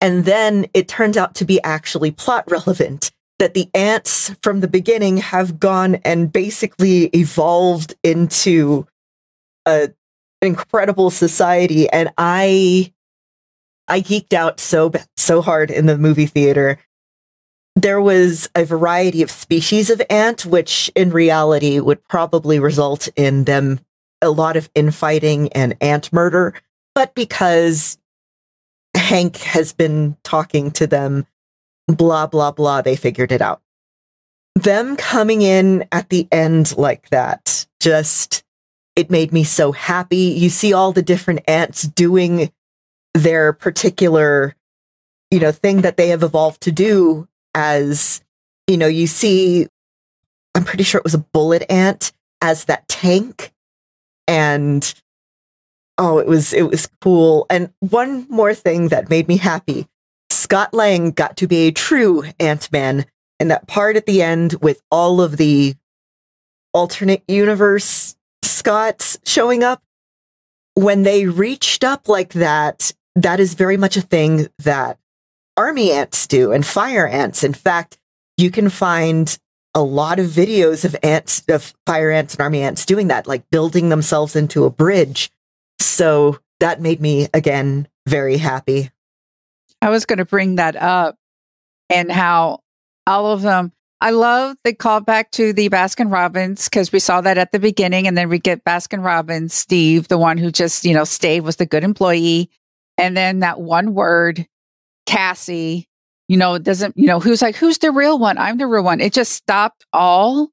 [0.00, 4.68] And then it turns out to be actually plot relevant that the ants from the
[4.68, 8.86] beginning have gone and basically evolved into
[9.66, 9.90] a
[10.40, 11.88] incredible society.
[11.88, 12.92] And I,
[13.88, 16.78] I geeked out so, so hard in the movie theater.
[17.76, 23.44] there was a variety of species of ant, which in reality would probably result in
[23.44, 23.80] them
[24.22, 26.54] a lot of infighting and ant murder.
[26.94, 27.98] But because
[28.96, 31.26] Hank has been talking to them,
[31.88, 33.60] blah, blah, blah, they figured it out.
[34.54, 38.44] Them coming in at the end like that, just,
[38.96, 40.16] it made me so happy.
[40.16, 42.50] You see all the different ants doing
[43.12, 44.54] their particular,
[45.30, 48.22] you know, thing that they have evolved to do as,
[48.66, 49.66] you know, you see,
[50.54, 53.52] I'm pretty sure it was a bullet ant as that tank.
[54.26, 54.94] And
[55.98, 57.46] oh, it was, it was cool.
[57.50, 59.86] And one more thing that made me happy.
[60.54, 63.06] Scott Lang got to be a true Ant-Man
[63.40, 65.74] and that part at the end with all of the
[66.72, 68.14] alternate universe
[68.44, 69.82] Scotts showing up.
[70.74, 74.96] When they reached up like that, that is very much a thing that
[75.56, 77.42] army ants do and fire ants.
[77.42, 77.98] In fact,
[78.36, 79.36] you can find
[79.74, 83.50] a lot of videos of ants, of fire ants and army ants doing that, like
[83.50, 85.32] building themselves into a bridge.
[85.80, 88.92] So that made me again very happy.
[89.84, 91.16] I was going to bring that up
[91.90, 92.60] and how
[93.06, 93.70] all of them.
[94.00, 98.06] I love the callback to the Baskin Robbins because we saw that at the beginning,
[98.06, 101.56] and then we get Baskin Robbins, Steve, the one who just you know stayed was
[101.56, 102.50] the good employee,
[102.96, 104.46] and then that one word
[105.04, 105.86] Cassie,
[106.28, 108.38] you know, doesn't, you know, who's like, who's the real one?
[108.38, 109.02] I'm the real one.
[109.02, 110.48] It just stopped all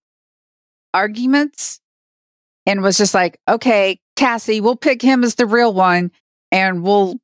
[0.94, 1.80] arguments
[2.66, 6.12] and was just like, okay, Cassie, we'll pick him as the real one
[6.52, 7.16] and we'll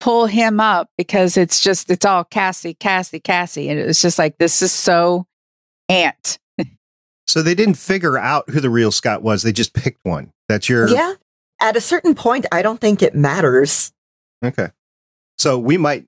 [0.00, 3.68] pull him up because it's just, it's all Cassie, Cassie, Cassie.
[3.68, 5.26] And it was just like, this is so
[5.88, 6.38] ant.
[7.26, 9.42] so they didn't figure out who the real Scott was.
[9.42, 10.32] They just picked one.
[10.48, 10.88] That's your.
[10.88, 11.14] Yeah.
[11.60, 13.92] At a certain point, I don't think it matters.
[14.44, 14.70] Okay.
[15.36, 16.06] So we might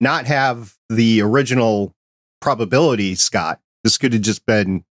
[0.00, 1.94] not have the original
[2.40, 3.60] probability, Scott.
[3.84, 4.84] This could have just been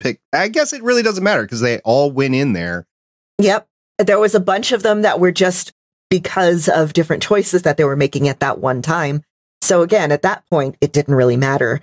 [0.00, 0.22] picked.
[0.32, 2.86] I guess it really doesn't matter because they all went in there.
[3.38, 3.68] Yep.
[3.98, 5.72] There was a bunch of them that were just
[6.10, 9.22] because of different choices that they were making at that one time.
[9.60, 11.80] So again, at that point, it didn't really matter.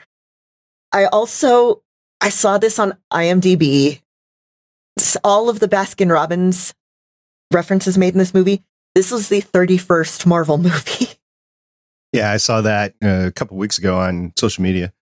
[0.91, 1.81] I also,
[2.21, 4.01] I saw this on IMDb.
[5.23, 6.73] All of the Baskin Robbins
[7.51, 8.63] references made in this movie.
[8.95, 11.09] This was the 31st Marvel movie.
[12.11, 14.93] Yeah, I saw that uh, a couple weeks ago on social media.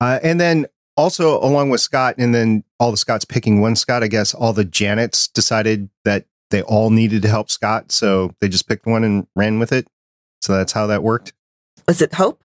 [0.00, 4.02] Uh, and then also along with Scott, and then all the Scotts picking one Scott,
[4.02, 7.90] I guess all the Janets decided that they all needed to help Scott.
[7.90, 9.88] So they just picked one and ran with it.
[10.40, 11.32] So that's how that worked.
[11.88, 12.40] Was it Hope?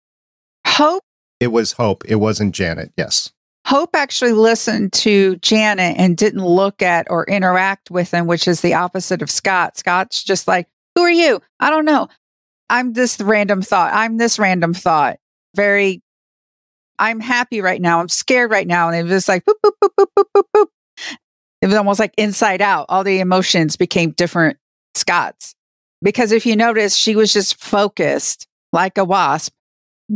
[0.64, 1.02] Hope?
[1.40, 2.04] It was Hope.
[2.06, 2.92] It wasn't Janet.
[2.96, 3.32] Yes.
[3.66, 8.60] Hope actually listened to Janet and didn't look at or interact with him, which is
[8.60, 9.76] the opposite of Scott.
[9.76, 11.42] Scott's just like, Who are you?
[11.58, 12.06] I don't know.
[12.70, 13.92] I'm this random thought.
[13.92, 15.18] I'm this random thought.
[15.56, 16.00] Very,
[17.00, 17.98] I'm happy right now.
[17.98, 18.88] I'm scared right now.
[18.88, 20.66] And it was like, boop, boop, boop, boop, boop, boop, boop.
[21.62, 22.86] It was almost like inside out.
[22.88, 24.58] All the emotions became different
[24.94, 25.54] Scotts.
[26.02, 29.52] Because if you notice, she was just focused like a wasp,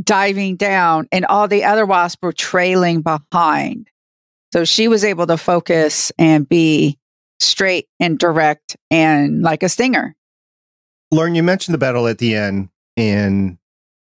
[0.02, 3.88] diving down, and all the other wasps were trailing behind.
[4.52, 6.98] So she was able to focus and be
[7.38, 10.16] straight and direct and like a stinger.
[11.10, 13.58] Lauren, you mentioned the battle at the end, and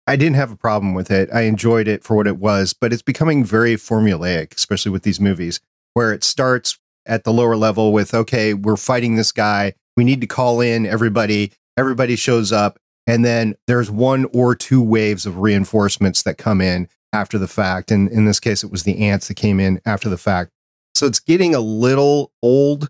[0.08, 1.30] I didn't have a problem with it.
[1.32, 5.20] I enjoyed it for what it was, but it's becoming very formulaic, especially with these
[5.20, 5.60] movies,
[5.94, 9.74] where it starts at the lower level with, okay, we're fighting this guy.
[9.98, 11.52] We need to call in everybody.
[11.78, 12.80] Everybody shows up.
[13.08, 17.92] And then there's one or two waves of reinforcements that come in after the fact.
[17.92, 20.52] And in this case, it was the ants that came in after the fact.
[20.94, 22.90] So it's getting a little old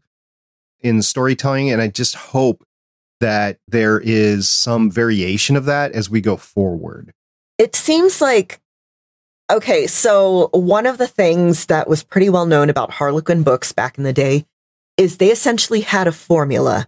[0.82, 1.69] in storytelling.
[1.72, 2.63] And I just hope
[3.19, 7.13] that there is some variation of that as we go forward.
[7.58, 8.60] It seems like
[9.49, 13.97] okay, so one of the things that was pretty well known about Harlequin books back
[13.97, 14.45] in the day
[14.97, 16.88] is they essentially had a formula.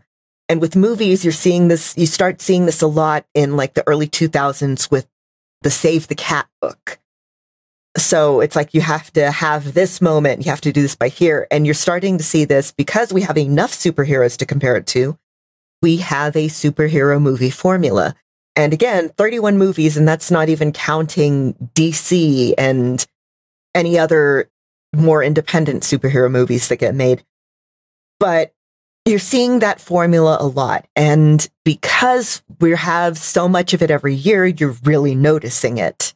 [0.49, 3.87] And with movies, you're seeing this, you start seeing this a lot in like the
[3.87, 5.07] early 2000s with
[5.61, 6.99] the Save the Cat book.
[7.97, 11.09] So it's like you have to have this moment, you have to do this by
[11.09, 11.47] here.
[11.51, 15.17] And you're starting to see this because we have enough superheroes to compare it to
[15.81, 18.15] we have a superhero movie formula.
[18.55, 23.05] And again, 31 movies, and that's not even counting DC and
[23.73, 24.49] any other
[24.93, 27.23] more independent superhero movies that get made.
[28.19, 28.53] But
[29.05, 30.85] you're seeing that formula a lot.
[30.95, 36.13] And because we have so much of it every year, you're really noticing it.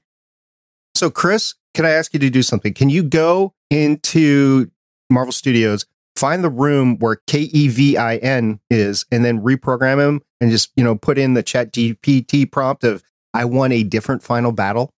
[0.94, 2.74] So, Chris, can I ask you to do something?
[2.74, 4.70] Can you go into
[5.10, 5.86] Marvel Studios
[6.16, 11.18] find the room where K-E-V-I-N is and then reprogram him and just, you know, put
[11.18, 13.04] in the chat GPT prompt of,
[13.34, 14.92] I want a different final battle.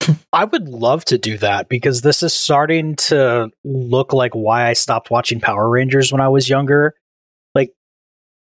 [0.32, 4.72] I would love to do that because this is starting to look like why I
[4.72, 6.94] stopped watching Power Rangers when I was younger.
[7.54, 7.72] Like,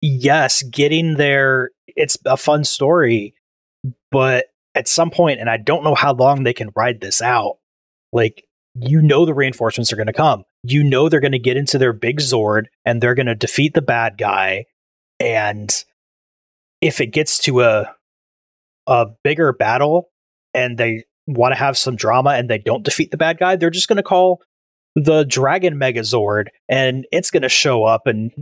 [0.01, 3.35] yes, getting there, it's a fun story,
[4.13, 7.59] but at some point, and I don't know how long they can ride this out,
[8.13, 8.45] like,
[8.77, 10.45] you know, the reinforcements are going to come.
[10.63, 13.75] You know, they're going to get into their big Zord and they're going to defeat
[13.75, 14.67] the bad guy.
[15.19, 15.73] And
[16.81, 17.95] if it gets to a,
[18.87, 20.11] a bigger battle
[20.55, 23.71] and they want to have some drama and they don't defeat the bad guy, they're
[23.71, 24.43] just going to call
[24.95, 28.07] the Dragon Megazord and it's going to show up.
[28.07, 28.33] And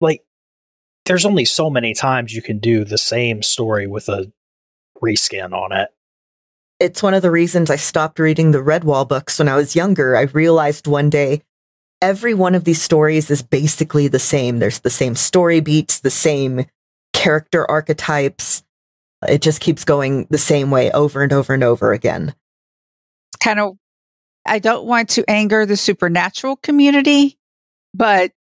[0.00, 0.22] like,
[1.06, 4.30] there's only so many times you can do the same story with a
[5.02, 5.88] reskin on it.
[6.78, 10.16] It's one of the reasons I stopped reading the Redwall books when I was younger.
[10.16, 11.42] I realized one day
[12.00, 14.58] every one of these stories is basically the same.
[14.58, 16.66] There's the same story beats, the same
[17.12, 18.62] character archetypes.
[19.26, 22.34] It just keeps going the same way over and over and over again.
[23.40, 23.76] Kind of,
[24.46, 27.38] I don't want to anger the supernatural community,
[27.94, 28.32] but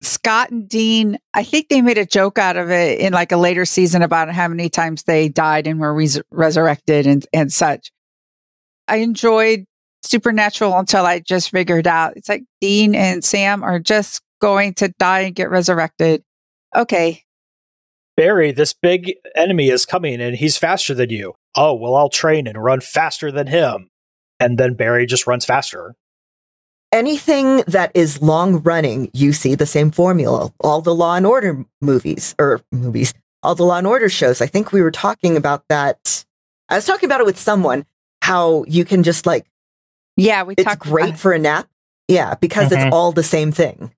[0.00, 3.36] Scott and Dean, I think they made a joke out of it in like a
[3.36, 7.92] later season about how many times they died and were res- resurrected and, and such.
[8.88, 9.66] I enjoyed
[10.02, 14.88] Supernatural until I just figured out it's like Dean and Sam are just going to
[14.98, 16.24] die and get resurrected.
[16.74, 17.22] Okay.
[18.16, 21.34] Barry, this big enemy is coming and he's faster than you.
[21.54, 23.88] Oh, well, I'll train and run faster than him.
[24.40, 25.94] And then Barry just runs faster
[26.92, 30.52] anything that is long running, you see the same formula.
[30.60, 34.40] All the Law and Order movies or movies, all the Law and Order shows.
[34.40, 36.24] I think we were talking about that.
[36.68, 37.86] I was talking about it with someone.
[38.20, 39.46] How you can just like,
[40.16, 40.54] yeah, we.
[40.56, 41.68] It's great for a nap.
[42.08, 42.86] Yeah, because mm-hmm.
[42.86, 43.92] it's all the same thing.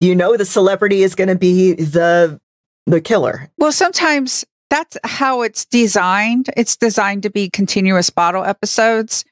[0.00, 2.40] You know, the celebrity is going to be the
[2.86, 3.50] the killer.
[3.58, 6.50] Well, sometimes that's how it's designed.
[6.56, 9.24] It's designed to be continuous bottle episodes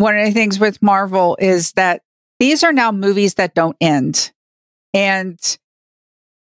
[0.00, 2.02] one of the things with Marvel is that
[2.38, 4.32] these are now movies that don't end.
[4.94, 5.38] And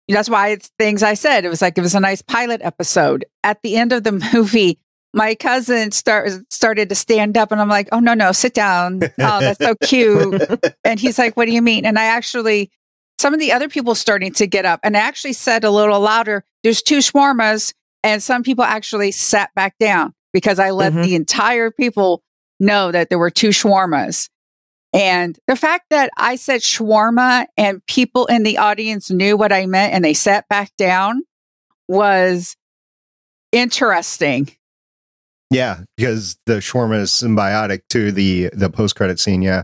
[0.08, 1.46] that's why it's things I said.
[1.46, 3.26] It was like it was a nice pilot episode.
[3.44, 4.80] At the end of the movie,
[5.14, 9.02] my cousin start, started to stand up and I'm like, oh, no, no, sit down.
[9.04, 10.42] Oh, that's so cute.
[10.84, 11.86] and he's like, what do you mean?
[11.86, 12.72] And I actually,
[13.20, 16.00] some of the other people starting to get up and I actually said a little
[16.00, 17.74] louder, there's two shawarmas.
[18.06, 21.04] And some people actually sat back down because I let mm-hmm.
[21.04, 22.22] the entire people
[22.60, 24.30] know that there were two shawarmas.
[24.94, 29.66] And the fact that I said shawarma and people in the audience knew what I
[29.66, 31.24] meant and they sat back down
[31.88, 32.56] was
[33.52, 34.50] interesting.
[35.54, 39.42] Yeah, because the shawarma is symbiotic to the the post credit scene.
[39.42, 39.64] Yeah,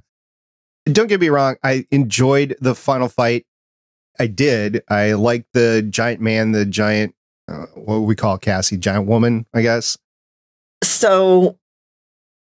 [0.86, 1.56] don't get me wrong.
[1.64, 3.46] I enjoyed the final fight.
[4.20, 4.84] I did.
[4.90, 7.16] I liked the giant man, the giant
[7.50, 9.98] uh, what we call Cassie, giant woman, I guess.
[10.84, 11.58] So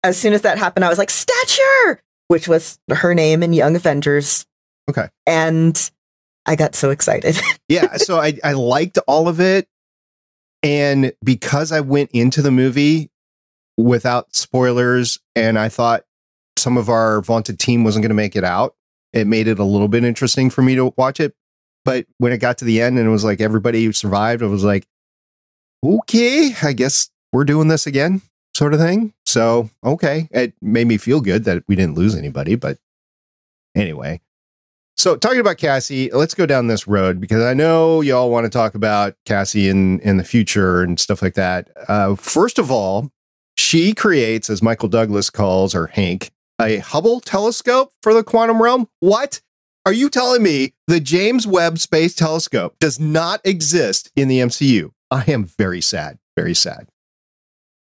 [0.02, 3.76] as soon as that happened, I was like, Stature, which was her name in Young
[3.76, 4.46] Avengers.
[4.88, 5.08] Okay.
[5.26, 5.90] And
[6.46, 7.40] I got so excited.
[7.68, 7.96] yeah.
[7.96, 9.66] So I, I liked all of it.
[10.62, 13.10] And because I went into the movie
[13.82, 16.04] without spoilers and I thought
[16.56, 18.74] some of our vaunted team wasn't going to make it out,
[19.12, 21.34] it made it a little bit interesting for me to watch it.
[21.84, 24.64] But when it got to the end and it was like everybody survived, I was
[24.64, 24.86] like,
[25.84, 28.22] okay, I guess we're doing this again
[28.54, 29.12] sort of thing.
[29.24, 30.28] So, okay.
[30.30, 32.78] It made me feel good that we didn't lose anybody, but
[33.74, 34.20] anyway.
[34.96, 38.50] So, talking about Cassie, let's go down this road because I know y'all want to
[38.50, 41.70] talk about Cassie in, in the future and stuff like that.
[41.88, 43.10] Uh, first of all,
[43.56, 46.30] she creates, as Michael Douglas calls, or Hank,
[46.60, 48.88] a Hubble telescope for the quantum realm.
[49.00, 49.40] What?
[49.84, 54.92] Are you telling me the James Webb Space Telescope does not exist in the MCU?
[55.10, 56.18] I am very sad.
[56.36, 56.86] Very sad.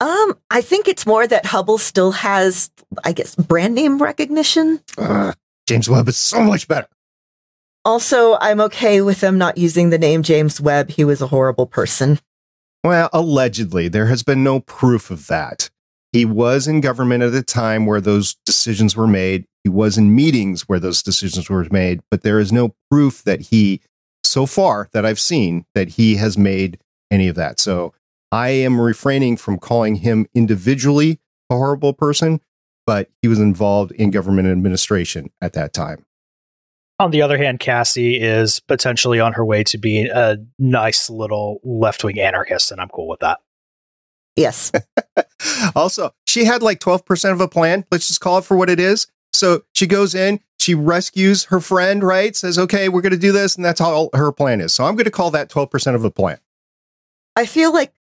[0.00, 2.70] Um, I think it's more that Hubble still has,
[3.04, 4.80] I guess, brand name recognition.
[4.96, 5.32] Uh,
[5.66, 6.86] James Webb is so much better.
[7.84, 10.90] Also, I'm okay with them not using the name James Webb.
[10.90, 12.20] He was a horrible person.
[12.88, 15.68] Well, allegedly, there has been no proof of that.
[16.10, 19.44] He was in government at a time where those decisions were made.
[19.62, 23.42] He was in meetings where those decisions were made, but there is no proof that
[23.42, 23.82] he,
[24.24, 26.78] so far that I've seen, that he has made
[27.10, 27.60] any of that.
[27.60, 27.92] So
[28.32, 31.20] I am refraining from calling him individually
[31.50, 32.40] a horrible person,
[32.86, 36.06] but he was involved in government administration at that time.
[37.00, 41.60] On the other hand, Cassie is potentially on her way to being a nice little
[41.62, 43.38] left wing anarchist, and I'm cool with that.
[44.34, 44.72] Yes.
[45.76, 47.84] also, she had like 12% of a plan.
[47.90, 49.06] Let's just call it for what it is.
[49.32, 52.34] So she goes in, she rescues her friend, right?
[52.34, 53.56] Says, okay, we're going to do this.
[53.56, 54.72] And that's how her plan is.
[54.72, 56.38] So I'm going to call that 12% of a plan.
[57.36, 57.92] I feel like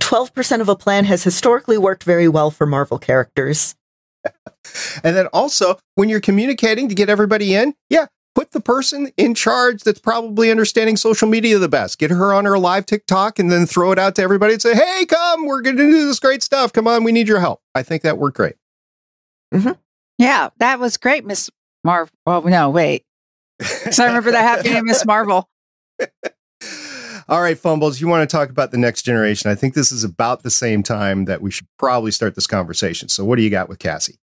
[0.00, 3.74] 12% of a plan has historically worked very well for Marvel characters.
[5.04, 9.34] and then also, when you're communicating to get everybody in, yeah, put the person in
[9.34, 11.98] charge that's probably understanding social media the best.
[11.98, 14.74] Get her on her live TikTok and then throw it out to everybody and say,
[14.74, 16.72] hey, come, we're going to do this great stuff.
[16.72, 17.60] Come on, we need your help.
[17.74, 18.54] I think that worked great.
[19.52, 19.72] Mm-hmm.
[20.18, 21.50] Yeah, that was great, Miss
[21.82, 22.12] Marvel.
[22.26, 23.04] Well, no, wait.
[23.90, 25.48] So I remember that happening in Miss Marvel.
[27.30, 29.50] All right, Fumbles, you want to talk about the next generation.
[29.50, 33.10] I think this is about the same time that we should probably start this conversation.
[33.10, 34.18] So, what do you got with Cassie?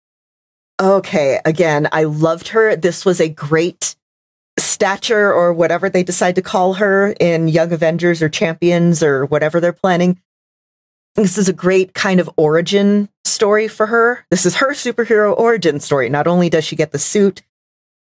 [0.81, 2.75] Okay, again, I loved her.
[2.77, 3.95] This was a great
[4.59, 9.61] stature or whatever they decide to call her in Young Avengers or Champions or whatever
[9.61, 10.19] they're planning.
[11.15, 14.25] This is a great kind of origin story for her.
[14.31, 16.09] This is her superhero origin story.
[16.09, 17.43] Not only does she get the suit,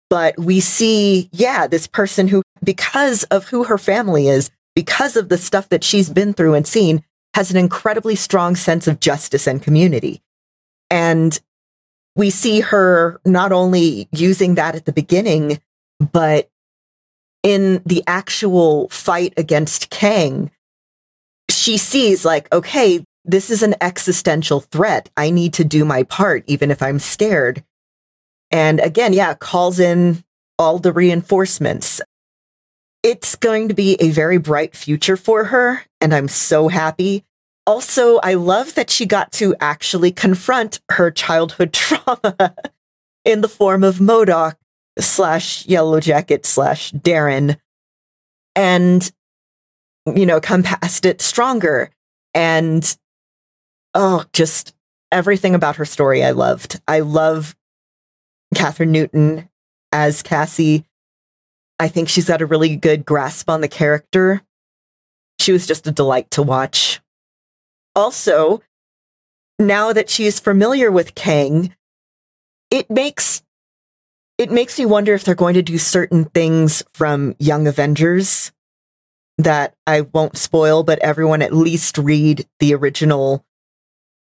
[0.09, 5.29] but we see, yeah, this person who, because of who her family is, because of
[5.29, 7.03] the stuff that she's been through and seen,
[7.33, 10.21] has an incredibly strong sense of justice and community.
[10.89, 11.39] And
[12.15, 15.59] we see her not only using that at the beginning,
[16.11, 16.49] but
[17.41, 20.51] in the actual fight against Kang,
[21.49, 25.09] she sees like, okay, this is an existential threat.
[25.17, 27.63] I need to do my part, even if I'm scared.
[28.51, 30.23] And again, yeah, calls in
[30.59, 32.01] all the reinforcements.
[33.03, 37.25] It's going to be a very bright future for her, and I'm so happy.
[37.67, 42.55] Also, I love that she got to actually confront her childhood trauma
[43.25, 44.55] in the form of MODOK
[44.99, 47.57] slash Yellow Jacket slash Darren
[48.55, 49.11] and,
[50.05, 51.89] you know, come past it stronger.
[52.33, 52.97] And,
[53.93, 54.73] oh, just
[55.11, 56.79] everything about her story I loved.
[56.87, 57.55] I love
[58.55, 59.49] Kathryn Newton
[59.91, 60.85] as Cassie.
[61.79, 64.41] I think she's got a really good grasp on the character.
[65.39, 67.01] She was just a delight to watch.
[67.95, 68.61] Also,
[69.59, 71.75] now that she's familiar with Kang,
[72.71, 73.43] it makes
[74.37, 78.51] it makes me wonder if they're going to do certain things from Young Avengers
[79.37, 83.45] that I won't spoil, but everyone at least read the original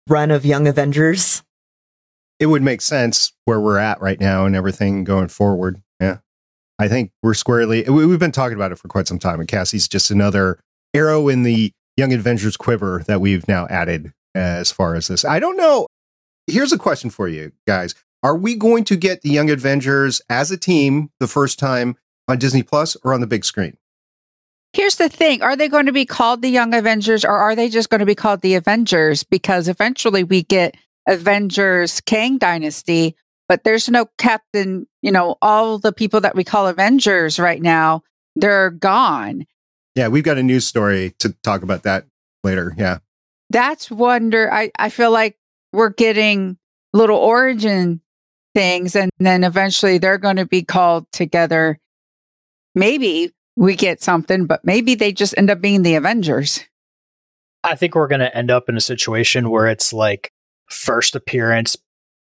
[0.08, 1.44] run of Young Avengers.
[2.40, 5.82] It would make sense where we're at right now and everything going forward.
[6.82, 9.88] I think we're squarely, we've been talking about it for quite some time, and Cassie's
[9.88, 10.60] just another
[10.96, 15.24] arrow in the Young Avengers quiver that we've now added uh, as far as this.
[15.24, 15.86] I don't know.
[16.48, 17.94] Here's a question for you guys.
[18.24, 22.40] Are we going to get the Young Avengers as a team the first time on
[22.40, 23.78] Disney Plus or on the big screen?
[24.74, 27.70] Here's the thing Are they going to be called the Young Avengers or are they
[27.70, 29.24] just going to be called the Avengers?
[29.24, 30.76] Because eventually we get
[31.08, 33.16] Avengers Kang Dynasty,
[33.52, 38.02] but there's no Captain, you know, all the people that we call Avengers right now,
[38.38, 39.46] they're gone.
[39.94, 42.06] Yeah, we've got a news story to talk about that
[42.46, 42.74] later.
[42.78, 43.00] Yeah.
[43.50, 44.50] That's wonder.
[44.50, 45.36] I, I feel like
[45.74, 46.60] we're getting
[46.94, 48.00] little origin
[48.56, 51.78] things and then eventually they're going to be called together.
[52.74, 56.64] Maybe we get something, but maybe they just end up being the Avengers.
[57.66, 60.32] I think we're going to end up in a situation where it's like
[60.70, 61.76] first appearance,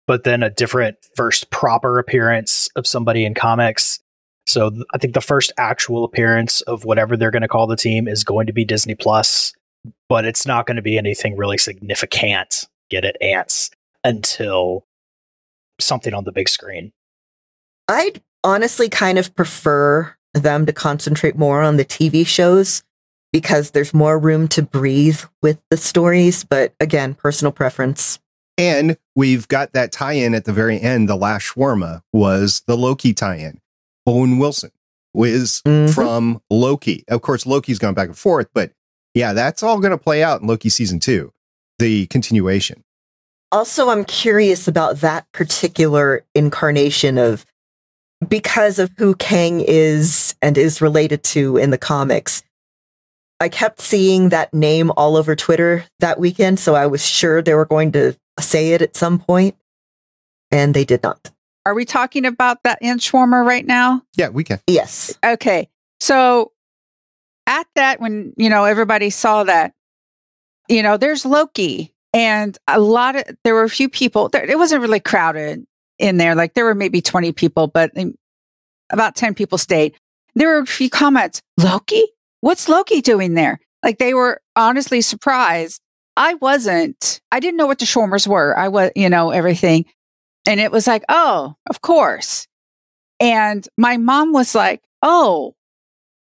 [0.08, 3.99] but then a different first proper appearance of somebody in comics.
[4.45, 7.76] So th- I think the first actual appearance of whatever they're going to call the
[7.76, 9.54] team is going to be Disney Plus,
[10.10, 12.68] but it's not going to be anything really significant.
[12.89, 13.72] Get it, ants
[14.04, 14.86] until
[15.80, 16.91] something on the big screen.
[17.88, 22.84] I'd honestly kind of prefer them to concentrate more on the TV shows
[23.32, 26.43] because there's more room to breathe with the stories.
[26.43, 28.20] But again, personal preference.
[28.70, 31.09] And we've got that tie in at the very end.
[31.09, 33.59] The last shawarma was the Loki tie in.
[34.05, 34.72] Owen Wilson
[35.14, 35.91] was mm-hmm.
[35.91, 37.03] from Loki.
[37.07, 38.72] Of course, Loki's gone back and forth, but
[39.14, 41.32] yeah, that's all going to play out in Loki season two,
[41.80, 42.84] the continuation
[43.53, 47.45] also, I'm curious about that particular incarnation of
[48.28, 52.41] because of who Kang is and is related to in the comics.
[53.40, 57.54] I kept seeing that name all over Twitter that weekend, so I was sure they
[57.54, 59.56] were going to say it at some point,
[60.52, 61.32] and they did not.
[61.66, 64.04] Are we talking about that Inchwarmer right now?
[64.16, 64.60] Yeah, we can.
[64.68, 65.18] Yes.
[65.26, 65.70] Okay.
[66.00, 66.52] So
[67.48, 69.74] at that, when, you know, everybody saw that,
[70.68, 74.58] you know, there's Loki and a lot of, there were a few people, there, it
[74.58, 75.66] wasn't really crowded
[76.00, 76.36] in there.
[76.36, 78.16] Like there were maybe 20 people, but um,
[78.92, 79.96] about 10 people stayed.
[80.36, 82.04] There were a few comments, Loki?
[82.44, 83.60] What's Loki doing there?
[83.84, 85.82] Like they were honestly surprised.
[86.18, 87.22] I wasn't.
[87.32, 88.58] I didn't know what the shawarmas were.
[88.58, 89.86] I was, you know, everything.
[90.46, 92.48] And it was like, oh, of course.
[93.20, 95.56] And my mom was like, oh,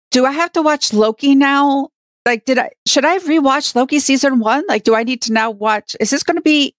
[0.09, 1.89] do I have to watch Loki now?
[2.27, 4.63] like, did I, should I rewatch Loki season one?
[4.67, 5.95] Like, do I need to now watch?
[5.99, 6.75] Is this going to be,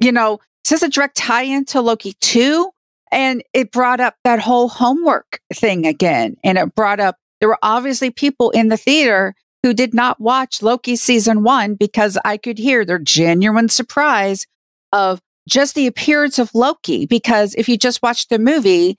[0.00, 2.70] you know, is this a direct tie into Loki two?
[3.10, 6.36] And it brought up that whole homework thing again.
[6.44, 9.34] And it brought up, there were obviously people in the theater
[9.64, 14.46] who did not watch Loki season one because I could hear their genuine surprise
[14.92, 17.04] of just the appearance of Loki.
[17.04, 18.96] Because if you just watched the movie,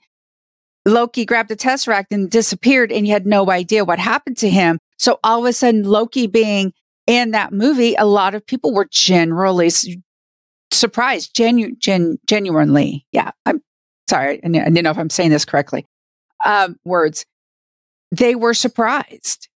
[0.84, 4.78] Loki grabbed the Tesseract and disappeared and you had no idea what happened to him.
[4.98, 6.74] So all of a sudden, Loki being
[7.06, 9.70] in that movie, a lot of people were generally
[10.70, 13.06] surprised, genu- gen- genuinely.
[13.10, 13.30] Yeah.
[13.46, 13.62] I'm
[14.10, 14.44] sorry.
[14.44, 15.86] I didn't know if I'm saying this correctly.
[16.44, 17.24] Um, words.
[18.14, 19.48] They were surprised.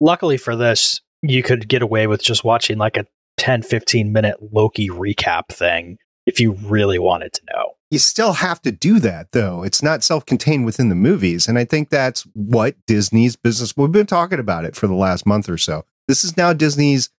[0.00, 3.06] Luckily for this, you could get away with just watching like a
[3.38, 7.72] 10, 15 minute Loki recap thing if you really wanted to know.
[7.90, 9.64] You still have to do that, though.
[9.64, 11.48] It's not self contained within the movies.
[11.48, 15.26] And I think that's what Disney's business, we've been talking about it for the last
[15.26, 15.84] month or so.
[16.06, 17.10] This is now Disney's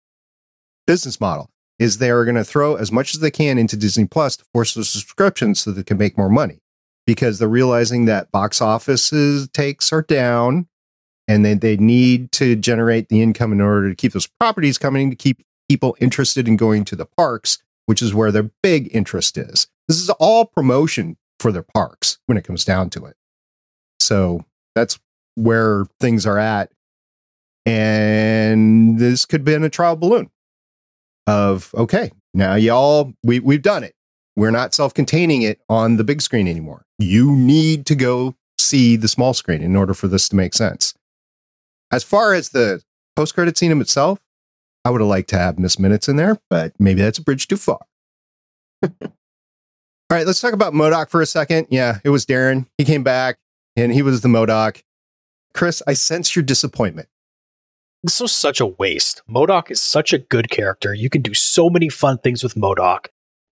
[0.88, 4.06] business model is they are going to throw as much as they can into Disney
[4.06, 6.60] Plus to force the subscriptions so they can make more money
[7.06, 10.68] because they're realizing that box offices takes are down
[11.28, 15.10] and they, they need to generate the income in order to keep those properties coming
[15.10, 19.38] to keep people interested in going to the parks, which is where their big interest
[19.38, 19.68] is.
[19.88, 23.16] This is all promotion for their parks when it comes down to it.
[24.00, 24.46] So
[24.76, 25.00] that's
[25.36, 26.72] where things are at.
[27.66, 30.30] And this could be in a trial balloon
[31.28, 33.96] of, okay, now y'all, we, we've done it.
[34.36, 36.86] We're not self containing it on the big screen anymore.
[36.98, 40.94] You need to go see the small screen in order for this to make sense.
[41.92, 42.82] As far as the
[43.16, 44.20] post credit scene itself,
[44.86, 47.48] I would have liked to have Miss Minutes in there, but maybe that's a bridge
[47.48, 47.80] too far.
[48.84, 48.90] All
[50.10, 51.68] right, let's talk about MODOK for a second.
[51.70, 52.68] Yeah, it was Darren.
[52.78, 53.38] He came back
[53.76, 54.84] and he was the MODOK.
[55.54, 57.08] Chris, I sense your disappointment.
[58.04, 59.22] This was such a waste.
[59.30, 60.94] MODOK is such a good character.
[60.94, 63.06] You can do so many fun things with MODOK.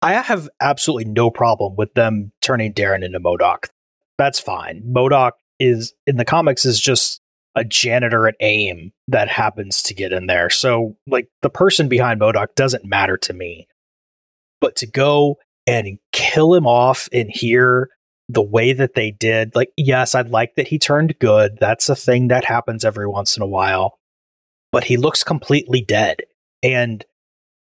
[0.02, 3.68] I have absolutely no problem with them turning Darren into MODOK.
[4.16, 4.82] That's fine.
[4.86, 7.20] MODOK is in the comics is just
[7.54, 10.50] a janitor at AIM that happens to get in there.
[10.50, 13.66] So, like, the person behind MODOK doesn't matter to me.
[14.60, 15.36] But to go
[15.66, 17.90] and kill him off in here
[18.28, 21.58] the way that they did, like, yes, I'd like that he turned good.
[21.60, 23.98] That's a thing that happens every once in a while.
[24.72, 26.22] But he looks completely dead.
[26.62, 27.04] And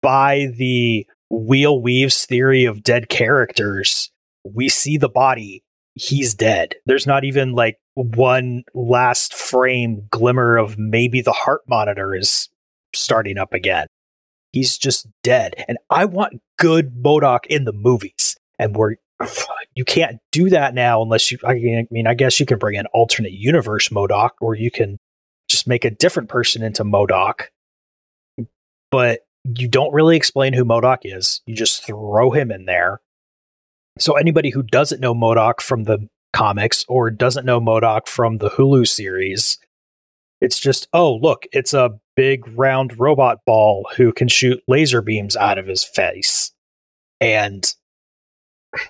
[0.03, 4.11] by the Wheel Weaves theory of dead characters,
[4.45, 5.63] we see the body,
[5.95, 6.75] he's dead.
[6.87, 12.49] There's not even like one last frame glimmer of maybe the heart monitor is
[12.95, 13.87] starting up again.
[14.53, 15.55] He's just dead.
[15.69, 18.37] And I want good MODOK in the movies.
[18.59, 18.97] And we're
[19.75, 22.87] you can't do that now unless you I mean I guess you can bring an
[22.87, 24.99] alternate universe MODOK or you can
[25.49, 27.47] just make a different person into MODOK.
[28.91, 29.21] But
[29.57, 31.41] you don't really explain who MODOK is.
[31.47, 33.01] You just throw him in there.
[33.99, 38.51] So anybody who doesn't know MODOK from the comics or doesn't know MODOK from the
[38.51, 39.59] Hulu series,
[40.41, 45.37] it's just, oh, look, it's a big round robot ball who can shoot laser beams
[45.37, 46.53] out of his face.
[47.21, 47.73] And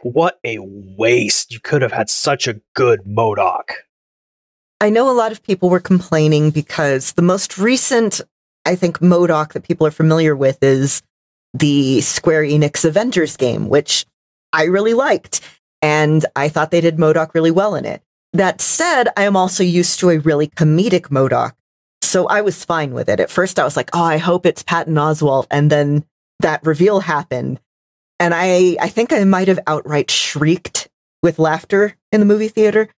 [0.03, 1.53] what a waste.
[1.53, 3.71] You could have had such a good MODOK.
[4.81, 8.21] I know a lot of people were complaining because the most recent,
[8.69, 11.03] I think, MODOK that people are familiar with is
[11.55, 14.05] the Square Enix Avengers game, which
[14.53, 15.41] I really liked.
[15.81, 18.03] And I thought they did MODOK really well in it.
[18.35, 21.53] That said, I am also used to a really comedic MODOK.
[22.03, 23.21] So I was fine with it.
[23.21, 25.47] At first, I was like, oh, I hope it's Patton Oswalt.
[25.51, 26.05] And then
[26.41, 27.61] that reveal happened.
[28.21, 30.89] And I, I think I might have outright shrieked
[31.23, 32.89] with laughter in the movie theater.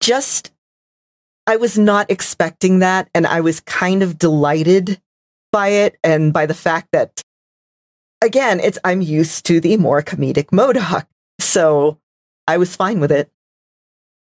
[0.00, 0.52] Just,
[1.46, 3.08] I was not expecting that.
[3.14, 5.00] And I was kind of delighted
[5.52, 7.22] by it and by the fact that,
[8.22, 11.06] again, it's, I'm used to the more comedic MODOK.
[11.40, 11.98] So
[12.46, 13.30] I was fine with it.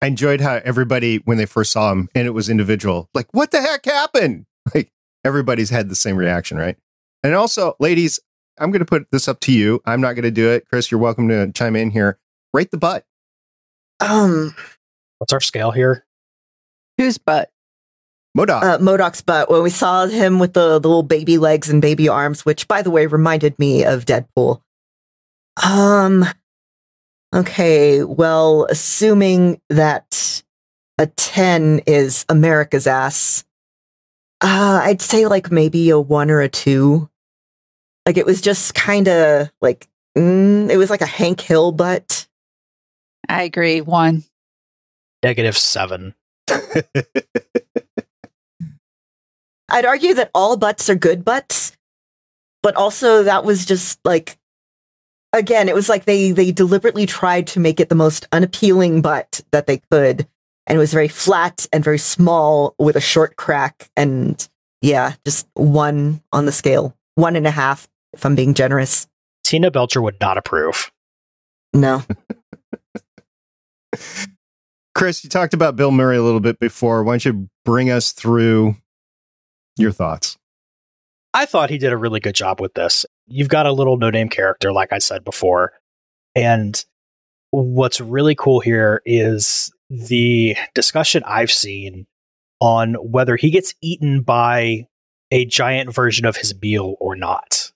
[0.01, 3.51] I enjoyed how everybody, when they first saw him, and it was individual, like, what
[3.51, 4.45] the heck happened?
[4.75, 4.91] Like,
[5.23, 6.75] everybody's had the same reaction, right?
[7.23, 8.19] And also, ladies,
[8.59, 9.81] I'm going to put this up to you.
[9.85, 10.67] I'm not going to do it.
[10.67, 12.19] Chris, you're welcome to chime in here.
[12.53, 13.05] Rate the butt.
[14.01, 14.55] Um,
[15.19, 16.05] What's our scale here?
[16.97, 17.51] Whose butt?
[18.37, 18.63] MODOK.
[18.63, 22.07] uh, MODOK's butt when we saw him with the, the little baby legs and baby
[22.07, 24.61] arms, which, by the way, reminded me of Deadpool.
[25.63, 26.23] Um,
[27.33, 30.43] okay, well, assuming that
[30.99, 33.43] a 10 is America's ass,
[34.41, 37.09] uh, I'd say like maybe a one or a two.
[38.05, 42.27] Like it was just kind of like, mm, it was like a Hank Hill butt.
[43.27, 43.81] I agree.
[43.81, 44.23] One.
[45.23, 46.13] Negative seven.
[49.69, 51.75] I'd argue that all butts are good butts,
[52.63, 54.37] but also that was just like
[55.33, 59.41] again, it was like they they deliberately tried to make it the most unappealing butt
[59.51, 60.27] that they could.
[60.65, 64.47] And it was very flat and very small with a short crack and
[64.81, 66.95] yeah, just one on the scale.
[67.15, 69.07] One and a half, if I'm being generous.
[69.43, 70.91] Tina Belcher would not approve.
[71.73, 72.03] No.
[74.97, 77.03] Chris, you talked about Bill Murray a little bit before.
[77.03, 78.77] Why don't you bring us through
[79.77, 80.39] your thoughts?
[81.35, 83.05] I thought he did a really good job with this.
[83.27, 85.73] You've got a little no name character, like I said before.
[86.33, 86.83] And
[87.51, 92.07] what's really cool here is the discussion I've seen
[92.59, 94.87] on whether he gets eaten by
[95.29, 97.71] a giant version of his meal or not.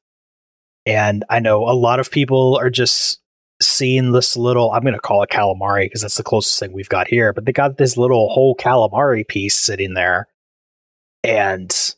[0.88, 3.21] And I know a lot of people are just
[3.62, 6.90] seeing this little, I'm going to call it calamari because that's the closest thing we've
[6.90, 10.28] got here, but they got this little whole calamari piece sitting there
[11.24, 11.96] and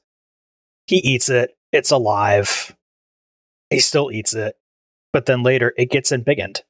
[0.87, 1.55] he eats it.
[1.71, 2.75] It's alive.
[3.69, 4.55] He still eats it.
[5.11, 6.61] But then later it gets embiggened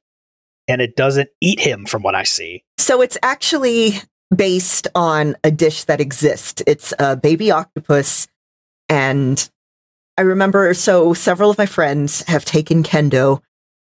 [0.68, 2.64] and it doesn't eat him from what I see.
[2.78, 3.94] So it's actually
[4.34, 6.62] based on a dish that exists.
[6.66, 8.26] It's a baby octopus.
[8.88, 9.48] And
[10.16, 13.40] I remember, so several of my friends have taken kendo.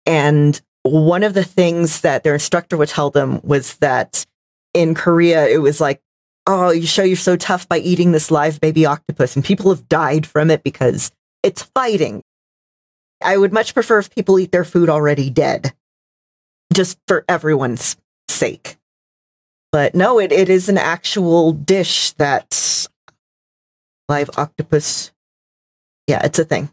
[0.05, 4.25] And one of the things that their instructor would tell them was that
[4.73, 5.99] in Korea, it was like,
[6.45, 9.35] oh, you show you're so tough by eating this live baby octopus.
[9.35, 11.11] And people have died from it because
[11.41, 12.21] it's fighting.
[13.23, 15.73] I would much prefer if people eat their food already dead,
[16.71, 18.77] just for everyone's sake.
[19.71, 22.87] But no, it, it is an actual dish that's
[24.07, 25.11] live octopus.
[26.05, 26.69] Yeah, it's a thing.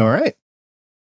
[0.00, 0.34] All right.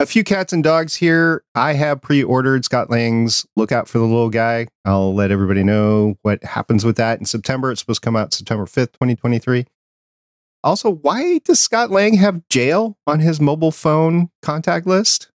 [0.00, 1.42] A few cats and dogs here.
[1.56, 4.68] I have pre ordered Scott Lang's Look Out for the Little Guy.
[4.84, 7.72] I'll let everybody know what happens with that in September.
[7.72, 9.66] It's supposed to come out September 5th, 2023.
[10.62, 15.32] Also, why does Scott Lang have jail on his mobile phone contact list?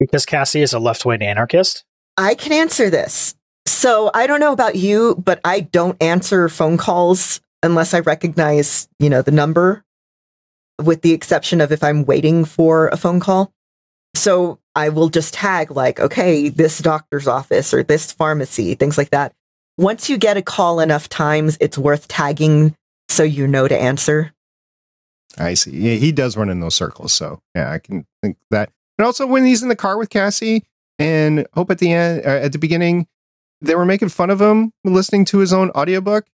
[0.00, 1.84] Because Cassie is a left wing anarchist?
[2.16, 3.36] I can answer this.
[3.64, 8.88] So I don't know about you, but I don't answer phone calls unless I recognize,
[8.98, 9.84] you know, the number,
[10.82, 13.52] with the exception of if I'm waiting for a phone call.
[14.14, 19.10] So I will just tag like, okay, this doctor's office or this pharmacy, things like
[19.10, 19.32] that.
[19.76, 22.74] Once you get a call enough times, it's worth tagging
[23.08, 24.32] so you know to answer.
[25.36, 25.70] I see.
[25.70, 27.12] Yeah, he does run in those circles.
[27.12, 28.70] So yeah, I can think that.
[28.98, 30.64] And also when he's in the car with Cassie
[30.98, 33.06] and Hope at the end, uh, at the beginning,
[33.60, 36.26] they were making fun of him listening to his own audiobook.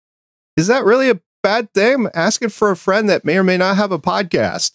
[0.56, 2.06] Is that really a bad thing?
[2.06, 4.74] I'm asking for a friend that may or may not have a podcast.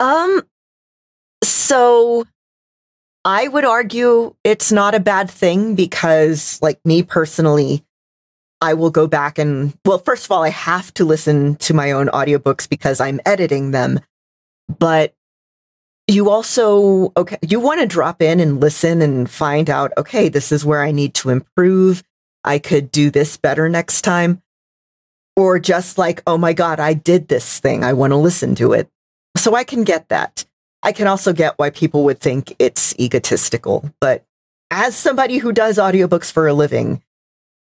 [0.00, 0.42] Um,
[1.48, 2.24] so
[3.24, 7.84] I would argue it's not a bad thing because, like me personally,
[8.60, 11.92] I will go back and, well, first of all, I have to listen to my
[11.92, 14.00] own audiobooks because I'm editing them.
[14.78, 15.14] But
[16.06, 20.52] you also, okay, you want to drop in and listen and find out, okay, this
[20.52, 22.02] is where I need to improve.
[22.44, 24.42] I could do this better next time.
[25.36, 27.82] Or just like, oh my God, I did this thing.
[27.82, 28.88] I want to listen to it.
[29.36, 30.44] So I can get that.
[30.84, 33.90] I can also get why people would think it's egotistical.
[34.00, 34.24] But
[34.70, 37.02] as somebody who does audiobooks for a living,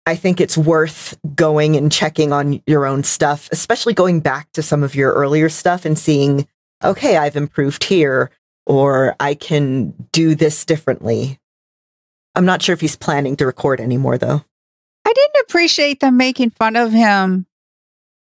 [0.06, 4.62] I think it's worth going and checking on your own stuff, especially going back to
[4.62, 6.48] some of your earlier stuff and seeing,
[6.84, 8.30] okay, I've improved here,
[8.66, 11.40] or I can do this differently.
[12.36, 14.44] I'm not sure if he's planning to record anymore, though.
[15.06, 17.46] I didn't appreciate them making fun of him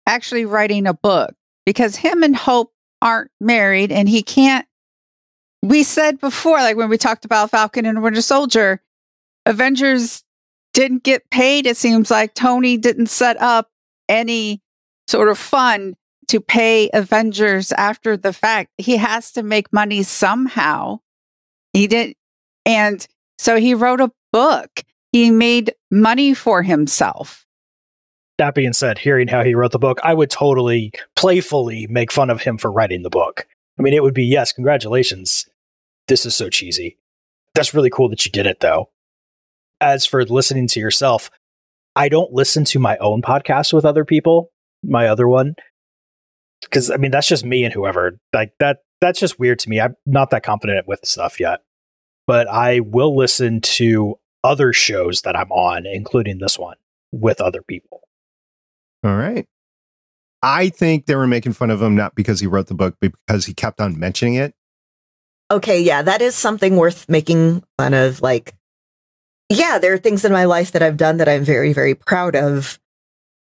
[0.06, 1.34] actually writing a book
[1.64, 2.72] because him and Hope
[3.02, 4.66] aren't married and he can't.
[5.66, 8.80] We said before, like when we talked about Falcon and Winter Soldier,
[9.46, 10.22] Avengers
[10.72, 11.66] didn't get paid.
[11.66, 13.68] It seems like Tony didn't set up
[14.08, 14.62] any
[15.08, 15.96] sort of fund
[16.28, 18.70] to pay Avengers after the fact.
[18.78, 21.00] He has to make money somehow.
[21.72, 22.14] He did.
[22.64, 23.04] And
[23.38, 24.84] so he wrote a book.
[25.10, 27.44] He made money for himself.
[28.38, 32.30] That being said, hearing how he wrote the book, I would totally playfully make fun
[32.30, 33.48] of him for writing the book.
[33.78, 35.48] I mean, it would be, yes, congratulations.
[36.08, 36.98] This is so cheesy.
[37.54, 38.90] That's really cool that you did it, though.
[39.80, 41.30] As for listening to yourself,
[41.94, 44.50] I don't listen to my own podcast with other people,
[44.82, 45.54] my other one.
[46.62, 48.18] Because, I mean, that's just me and whoever.
[48.32, 48.78] Like, that.
[49.00, 49.80] that's just weird to me.
[49.80, 51.60] I'm not that confident with stuff yet.
[52.26, 56.76] But I will listen to other shows that I'm on, including this one,
[57.12, 58.02] with other people.
[59.04, 59.46] All right.
[60.42, 63.12] I think they were making fun of him not because he wrote the book, but
[63.26, 64.54] because he kept on mentioning it.
[65.50, 68.20] Okay, yeah, that is something worth making fun of.
[68.20, 68.54] Like,
[69.48, 72.34] yeah, there are things in my life that I've done that I'm very, very proud
[72.34, 72.78] of.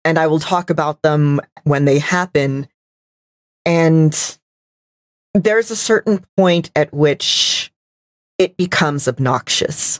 [0.07, 2.67] and I will talk about them when they happen.
[3.65, 4.37] And
[5.33, 7.73] there's a certain point at which
[8.37, 9.99] it becomes obnoxious.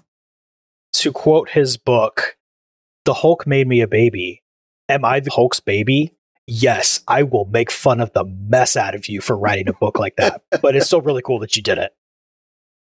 [0.93, 2.37] To quote his book,
[3.03, 4.43] The Hulk made me a baby.
[4.87, 6.13] Am I the Hulk's baby?
[6.47, 9.99] Yes, I will make fun of the mess out of you for writing a book
[9.99, 10.41] like that.
[10.61, 11.93] but it's still really cool that you did it.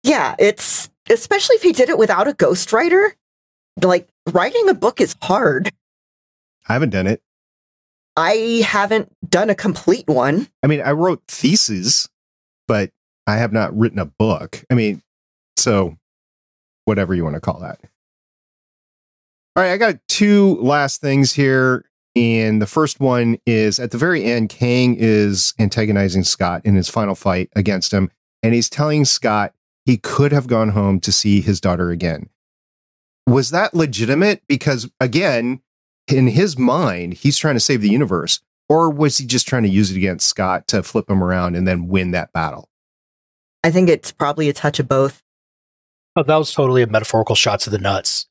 [0.04, 3.12] Yeah, it's especially if he did it without a ghostwriter.
[3.82, 5.72] Like, writing a book is hard.
[6.68, 7.22] I haven't done it.
[8.16, 10.48] I haven't done a complete one.
[10.62, 12.10] I mean, I wrote theses,
[12.68, 12.92] but
[13.26, 14.64] I have not written a book.
[14.70, 15.02] I mean,
[15.58, 15.98] so
[16.86, 17.80] whatever you want to call that.
[19.56, 21.86] All right, I got two last things here.
[22.16, 26.90] And the first one is at the very end, Kang is antagonizing Scott in his
[26.90, 28.12] final fight against him.
[28.44, 29.54] And he's telling Scott
[29.86, 32.30] he could have gone home to see his daughter again.
[33.26, 34.44] Was that legitimate?
[34.48, 35.62] Because again,
[36.08, 38.42] in his mind, he's trying to save the universe.
[38.70, 41.68] Or was he just trying to use it against Scott to flip him around and
[41.68, 42.70] then win that battle?
[43.64, 45.22] I think it's probably a touch of both.
[46.16, 48.28] Oh, that was totally a metaphorical shot to the nuts.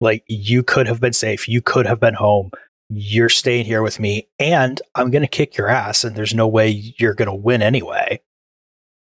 [0.00, 1.48] Like, you could have been safe.
[1.48, 2.50] You could have been home.
[2.88, 6.46] You're staying here with me, and I'm going to kick your ass, and there's no
[6.46, 8.20] way you're going to win anyway.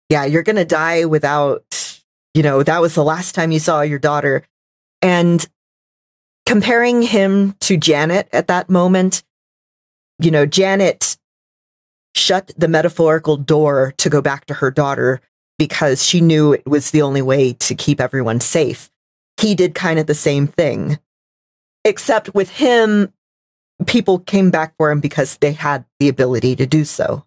[0.09, 1.63] Yeah, you're going to die without,
[2.33, 4.43] you know, that was the last time you saw your daughter.
[5.01, 5.47] And
[6.45, 9.23] comparing him to Janet at that moment,
[10.19, 11.17] you know, Janet
[12.15, 15.21] shut the metaphorical door to go back to her daughter
[15.57, 18.89] because she knew it was the only way to keep everyone safe.
[19.39, 20.99] He did kind of the same thing.
[21.85, 23.13] Except with him,
[23.85, 27.25] people came back for him because they had the ability to do so.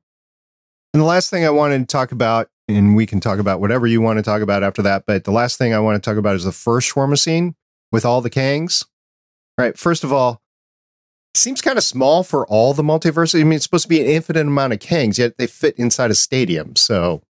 [0.93, 3.87] And the last thing I wanted to talk about, and we can talk about whatever
[3.87, 6.19] you want to talk about after that, but the last thing I want to talk
[6.19, 7.55] about is the first shawarma scene
[7.91, 8.85] with all the Kangs.
[9.59, 10.43] All right, first of all,
[11.35, 13.41] seems kind of small for all the multiverses.
[13.41, 16.11] I mean, it's supposed to be an infinite amount of Kangs, yet they fit inside
[16.11, 16.77] a stadium.
[16.77, 17.23] So,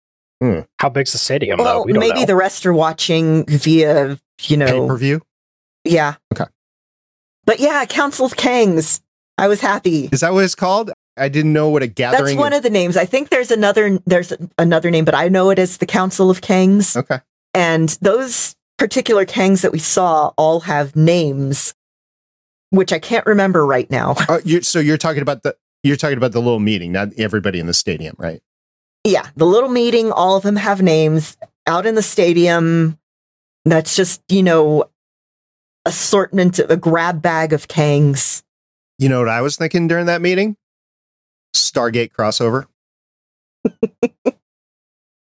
[0.41, 0.61] hmm.
[0.79, 1.59] how big's the stadium?
[1.59, 2.25] Well, we maybe know.
[2.25, 5.21] the rest are watching via you know pay per view.
[5.83, 6.15] Yeah.
[6.33, 6.49] Okay.
[7.45, 9.01] But yeah, Council of Kangs.
[9.37, 10.09] I was happy.
[10.11, 10.91] Is that what it's called?
[11.17, 12.23] I didn't know what a gathering.
[12.23, 12.95] That's one of the names.
[12.95, 13.99] I think there's another.
[14.05, 16.95] There's another name, but I know it as the Council of Kangs.
[16.95, 17.19] Okay.
[17.53, 21.73] And those particular Kangs that we saw all have names
[22.71, 24.15] which I can't remember right now.
[24.27, 27.59] Uh, you're, so you're talking about the you're talking about the little meeting, not everybody
[27.59, 28.41] in the stadium, right?
[29.03, 30.11] Yeah, the little meeting.
[30.11, 32.97] All of them have names out in the stadium.
[33.65, 34.85] That's just you know
[35.85, 38.43] assortment, of a grab bag of Kangs.
[39.01, 40.55] You know what I was thinking during that meeting?
[41.55, 42.67] Stargate crossover.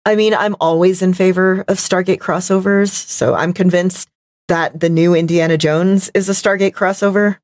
[0.07, 4.09] I mean, I'm always in favor of Stargate crossovers, so I'm convinced
[4.47, 7.39] that the new Indiana Jones is a Stargate crossover?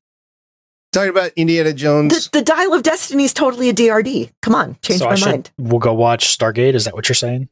[0.93, 2.29] Talking about Indiana Jones.
[2.29, 4.31] The, the Dial of Destiny is totally a DHD.
[4.41, 5.51] Come on, change so my mind.
[5.57, 6.75] We'll go watch Stargate.
[6.75, 7.49] Is that what you're saying?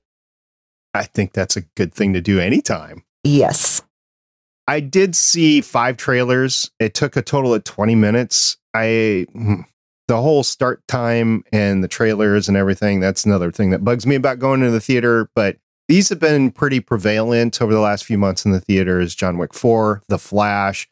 [0.93, 3.03] I think that's a good thing to do anytime.
[3.25, 3.81] Yes.
[4.69, 6.71] I did see five trailers.
[6.79, 8.55] It took a total of 20 minutes.
[8.73, 9.61] I hmm,
[10.07, 14.15] the whole start time and the trailers and everything, that's another thing that bugs me
[14.15, 15.57] about going to the theater, but
[15.87, 19.15] these have been pretty prevalent over the last few months in the theaters.
[19.15, 20.87] John Wick 4, The Flash,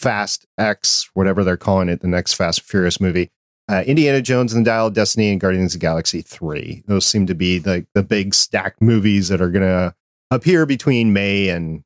[0.00, 3.30] Fast X, whatever they're calling it, the next Fast and Furious movie.
[3.70, 6.84] Uh, Indiana Jones and the Dial of Destiny and Guardians of Galaxy 3.
[6.86, 9.94] Those seem to be the, the big stacked movies that are going to
[10.30, 11.82] appear between May and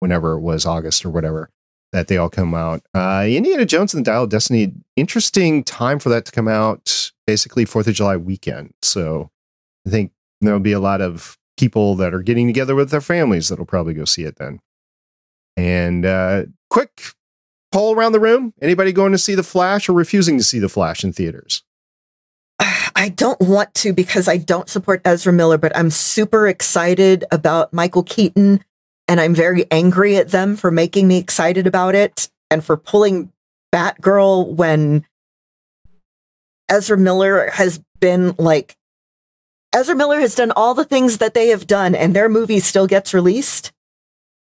[0.00, 1.48] whenever it was, August or whatever,
[1.94, 2.82] that they all come out.
[2.92, 7.12] Uh, Indiana Jones and the Dial of Destiny, interesting time for that to come out
[7.24, 8.74] basically 4th of July weekend.
[8.82, 9.30] So
[9.86, 13.48] I think there'll be a lot of people that are getting together with their families
[13.48, 14.58] that'll probably go see it then.
[15.56, 17.00] And uh, quick
[17.70, 20.68] poll around the room: anybody going to see the Flash or refusing to see the
[20.68, 21.62] Flash in theaters?
[22.58, 27.72] I don't want to because I don't support Ezra Miller, but I'm super excited about
[27.72, 28.64] Michael Keaton,
[29.08, 33.32] and I'm very angry at them for making me excited about it and for pulling
[33.72, 35.04] Batgirl when
[36.68, 38.76] Ezra Miller has been like
[39.74, 42.86] Ezra Miller has done all the things that they have done, and their movie still
[42.86, 43.72] gets released.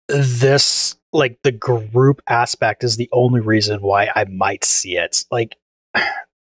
[0.08, 5.24] This, like, the group aspect is the only reason why I might see it.
[5.30, 5.56] Like,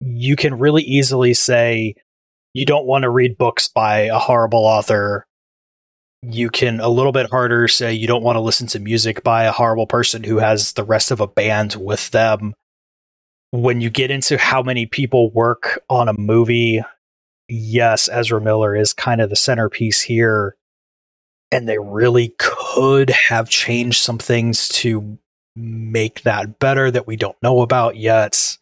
[0.00, 1.96] you can really easily say
[2.54, 5.26] you don't want to read books by a horrible author.
[6.28, 9.44] You can a little bit harder say you don't want to listen to music by
[9.44, 12.54] a horrible person who has the rest of a band with them.
[13.52, 16.82] When you get into how many people work on a movie,
[17.48, 20.56] yes, Ezra Miller is kind of the centerpiece here.
[21.52, 25.18] And they really could have changed some things to
[25.54, 28.58] make that better that we don't know about yet.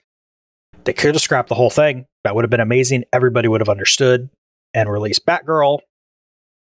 [0.84, 2.04] They could have scrapped the whole thing.
[2.24, 3.04] That would have been amazing.
[3.10, 4.28] Everybody would have understood
[4.74, 5.78] and released Batgirl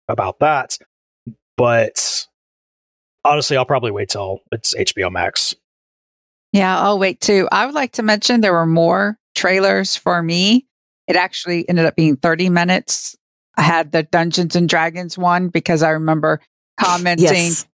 [0.08, 0.78] about that.
[1.58, 2.28] But
[3.24, 5.56] honestly, I'll probably wait till it's HBO Max.
[6.51, 7.47] Yeah, I'll wait too.
[7.51, 10.68] I would like to mention there were more trailers for me.
[11.08, 13.16] It actually ended up being 30 minutes.
[13.58, 16.39] I had the Dungeons and Dragons one because I remember
[16.80, 17.68] commenting Yes.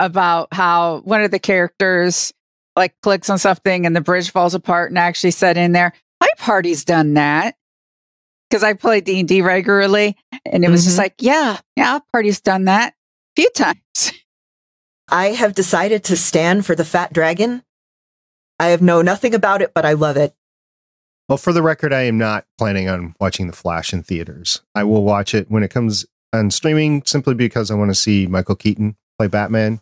[0.00, 2.32] about how one of the characters
[2.74, 5.92] like clicks on something and the bridge falls apart and I actually said in there,
[6.20, 7.56] my party's done that.
[8.48, 11.00] Because I play D and D regularly, and it was just Mhm.
[11.00, 14.12] like, yeah, yeah, our party's done that a few times.
[15.08, 17.62] I have decided to stand for the fat dragon.
[18.58, 20.34] I have know nothing about it, but I love it.
[21.28, 24.62] Well, for the record, I am not planning on watching The Flash in theaters.
[24.74, 28.26] I will watch it when it comes on streaming simply because I want to see
[28.28, 29.80] Michael Keaton play Batman,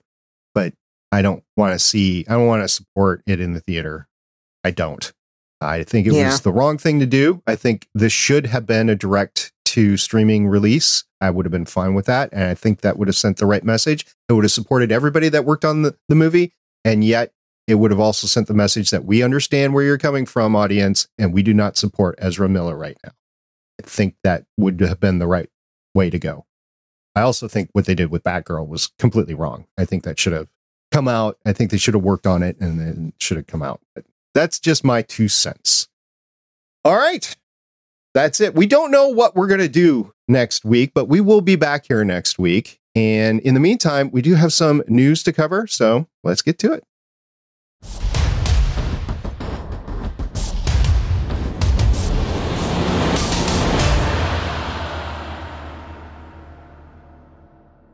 [0.54, 0.72] but
[1.12, 4.08] I don't want to see, I don't want to support it in the theater.
[4.64, 5.12] I don't.
[5.60, 6.26] I think it Yeah.
[6.26, 7.42] was the wrong thing to do.
[7.46, 11.04] I think this should have been a direct to streaming release.
[11.20, 12.28] I would have been fine with that.
[12.32, 14.04] And I think that would have sent the right message.
[14.28, 16.52] It would have supported everybody that worked on the, the movie.
[16.84, 17.32] And yet
[17.66, 21.08] it would have also sent the message that we understand where you're coming from, audience,
[21.18, 23.12] and we do not support Ezra Miller right now.
[23.82, 25.48] I think that would have been the right
[25.94, 26.44] way to go.
[27.16, 29.66] I also think what they did with Batgirl was completely wrong.
[29.78, 30.48] I think that should have
[30.92, 31.38] come out.
[31.46, 33.80] I think they should have worked on it and then should have come out.
[33.94, 34.04] But
[34.34, 35.88] that's just my two cents.
[36.84, 37.34] All right.
[38.12, 38.54] That's it.
[38.54, 41.86] We don't know what we're going to do next week, but we will be back
[41.86, 42.80] here next week.
[42.94, 45.66] And in the meantime, we do have some news to cover.
[45.66, 46.84] So let's get to it.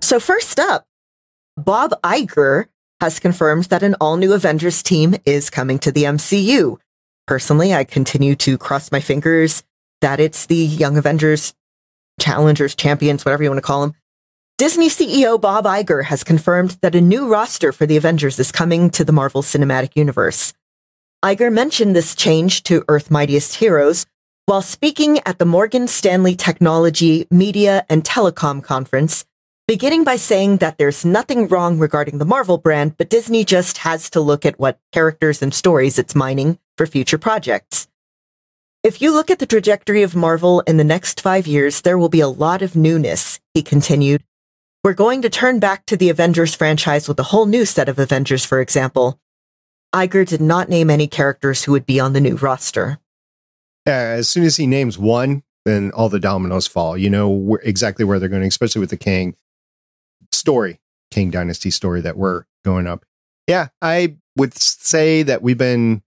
[0.02, 0.86] So, first up,
[1.56, 2.66] Bob Iger
[3.00, 6.76] has confirmed that an all new Avengers team is coming to the MCU.
[7.26, 9.62] Personally, I continue to cross my fingers
[10.00, 11.54] that it's the Young Avengers,
[12.20, 13.94] Challengers, Champions, whatever you want to call them.
[14.58, 18.90] Disney CEO Bob Iger has confirmed that a new roster for the Avengers is coming
[18.90, 20.52] to the Marvel Cinematic Universe.
[21.24, 24.06] Iger mentioned this change to Earth Mightiest Heroes
[24.46, 29.24] while speaking at the Morgan Stanley Technology, Media, and Telecom Conference
[29.70, 34.10] beginning by saying that there's nothing wrong regarding the Marvel brand, but Disney just has
[34.10, 37.86] to look at what characters and stories it's mining for future projects.
[38.82, 42.08] If you look at the trajectory of Marvel in the next five years, there will
[42.08, 44.24] be a lot of newness, he continued.
[44.82, 48.00] We're going to turn back to the Avengers franchise with a whole new set of
[48.00, 49.20] Avengers, for example.
[49.94, 52.98] Iger did not name any characters who would be on the new roster.
[53.86, 56.98] Uh, as soon as he names one, then all the dominoes fall.
[56.98, 59.36] You know exactly where they're going, especially with the Kang
[60.40, 60.80] story,
[61.10, 63.04] Kang Dynasty story that we're going up.
[63.46, 66.02] Yeah, I would say that we've been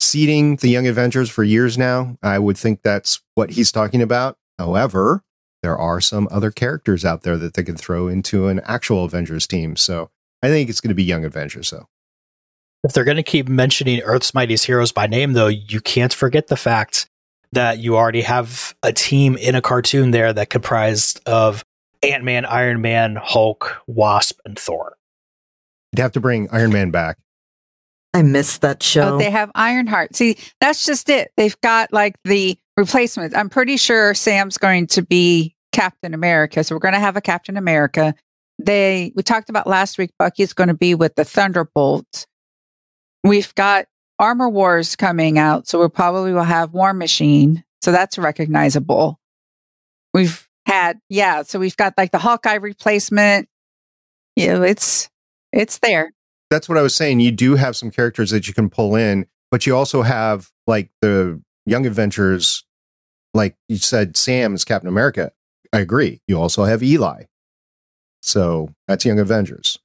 [0.00, 2.16] seeding the Young Avengers for years now.
[2.22, 4.38] I would think that's what he's talking about.
[4.58, 5.22] However,
[5.62, 9.46] there are some other characters out there that they can throw into an actual Avengers
[9.46, 9.76] team.
[9.76, 10.10] So
[10.42, 11.88] I think it's going to be Young Avengers, though.
[12.84, 16.46] If they're going to keep mentioning Earth's Mightiest Heroes by name, though, you can't forget
[16.46, 17.08] the fact
[17.52, 21.64] that you already have a team in a cartoon there that comprised of
[22.02, 24.96] Ant Man, Iron Man, Hulk, Wasp, and Thor.
[25.92, 27.18] You'd have to bring Iron Man back.
[28.14, 29.14] I missed that show.
[29.14, 30.16] Oh, they have Ironheart.
[30.16, 31.32] See, that's just it.
[31.36, 33.36] They've got like the replacements.
[33.36, 36.64] I'm pretty sure Sam's going to be Captain America.
[36.64, 38.14] So we're going to have a Captain America.
[38.58, 40.12] They we talked about last week.
[40.18, 42.26] Bucky's going to be with the Thunderbolts.
[43.22, 43.86] We've got
[44.18, 47.64] Armor Wars coming out, so we probably will have War Machine.
[47.82, 49.20] So that's recognizable.
[50.14, 51.42] We've had yeah.
[51.42, 53.48] So we've got like the Hawkeye replacement.
[54.34, 55.08] You know, it's
[55.52, 56.12] it's there.
[56.50, 57.20] that's what I was saying.
[57.20, 60.90] You do have some characters that you can pull in, but you also have like
[61.00, 62.64] the Young Avengers,
[63.34, 65.32] like you said, Sam is Captain America.
[65.72, 66.20] I agree.
[66.28, 67.24] You also have Eli.
[68.20, 69.78] So that's Young Avengers.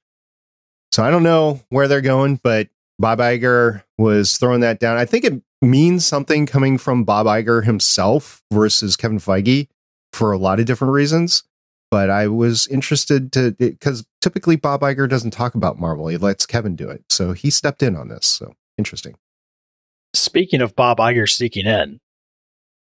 [0.90, 2.68] So I don't know where they're going, but
[2.98, 4.96] Bob Iger was throwing that down.
[4.96, 9.68] I think it means something coming from Bob Iger himself versus Kevin Feige
[10.12, 11.44] for a lot of different reasons
[11.92, 16.46] but I was interested to because typically Bob Iger doesn't talk about Marvel; he lets
[16.46, 17.04] Kevin do it.
[17.10, 18.26] So he stepped in on this.
[18.26, 19.14] So interesting.
[20.14, 22.00] Speaking of Bob Iger sneaking in,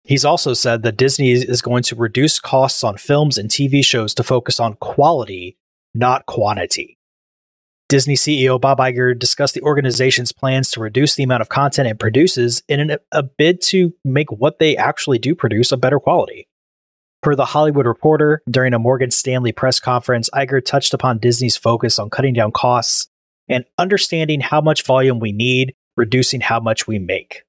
[0.05, 4.13] he's also said that Disney is going to reduce costs on films and TV shows
[4.13, 5.57] to focus on quality,
[5.93, 6.97] not quantity.
[7.89, 11.99] Disney CEO Bob Iger discussed the organization's plans to reduce the amount of content it
[11.99, 16.47] produces in an, a bid to make what they actually do produce a better quality.
[17.24, 21.97] Per the Hollywood Reporter, during a Morgan Stanley press conference, Iger touched upon Disney's focus
[21.97, 23.07] on cutting down costs
[23.47, 27.43] and understanding how much volume we need, reducing how much we make.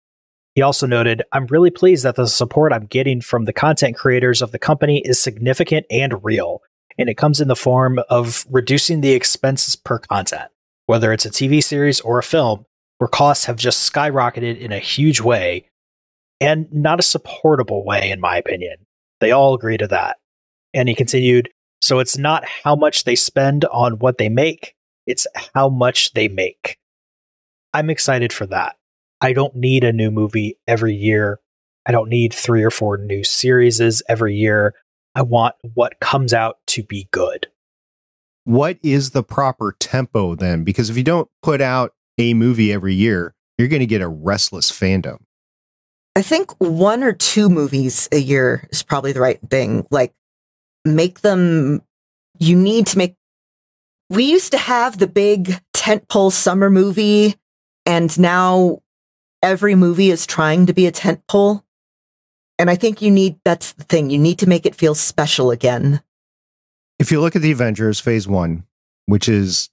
[0.54, 4.42] He also noted, I'm really pleased that the support I'm getting from the content creators
[4.42, 6.60] of the company is significant and real,
[6.96, 10.52] and it comes in the form of reducing the expenses per content,
[10.86, 12.64] whether it's a TV series or a film,
[12.98, 15.68] where costs have just skyrocketed in a huge way
[16.40, 18.76] and not a supportable way, in my opinion.
[19.20, 20.16] They all agree to that.
[20.72, 21.50] And he continued,
[21.80, 24.74] so it's not how much they spend on what they make,
[25.06, 26.78] it's how much they make.
[27.72, 28.76] I'm excited for that.
[29.20, 31.40] I don't need a new movie every year.
[31.86, 34.74] I don't need three or four new series every year.
[35.14, 37.46] I want what comes out to be good.
[38.44, 40.64] What is the proper tempo then?
[40.64, 44.08] Because if you don't put out a movie every year, you're going to get a
[44.08, 45.18] restless fandom.
[46.16, 49.86] I think one or two movies a year is probably the right thing.
[49.90, 50.12] Like,
[50.84, 51.82] make them,
[52.38, 53.16] you need to make.
[54.10, 57.34] We used to have the big tentpole summer movie,
[57.84, 58.80] and now
[59.42, 61.62] every movie is trying to be a tentpole.
[62.58, 65.50] And I think you need, that's the thing, you need to make it feel special
[65.50, 66.00] again.
[67.00, 68.64] If you look at the Avengers phase one,
[69.06, 69.70] which is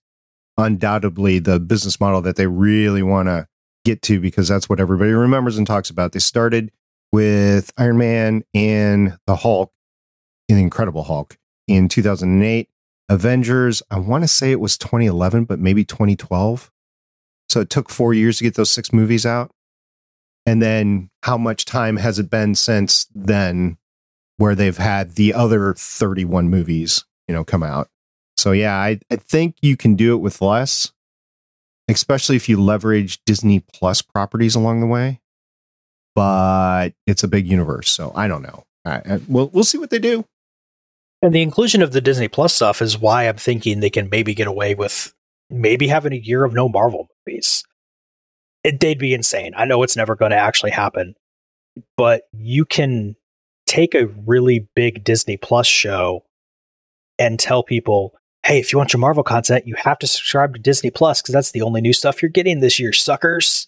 [0.57, 3.47] undoubtedly the business model that they really want to
[3.83, 6.11] get to because that's what everybody remembers and talks about.
[6.11, 6.71] They started
[7.11, 9.71] with Iron Man and the Hulk,
[10.47, 12.69] the Incredible Hulk in 2008.
[13.09, 16.71] Avengers, I want to say it was 2011, but maybe 2012.
[17.49, 19.51] So it took four years to get those six movies out.
[20.45, 23.77] And then how much time has it been since then
[24.37, 27.89] where they've had the other 31 movies, you know, come out?
[28.37, 30.93] So yeah, I, I think you can do it with less,
[31.87, 35.19] especially if you leverage Disney Plus properties along the way.
[36.15, 38.63] But it's a big universe, so I don't know.
[39.27, 40.25] We'll we'll see what they do.
[41.21, 44.33] And the inclusion of the Disney Plus stuff is why I'm thinking they can maybe
[44.33, 45.13] get away with
[45.49, 47.63] maybe having a year of no Marvel movies.
[48.63, 49.53] It, they'd be insane.
[49.55, 51.15] I know it's never going to actually happen,
[51.95, 53.15] but you can
[53.67, 56.25] take a really big Disney Plus show
[57.19, 58.15] and tell people,
[58.45, 61.33] hey, if you want your Marvel content, you have to subscribe to Disney Plus because
[61.33, 63.67] that's the only new stuff you're getting this year, suckers.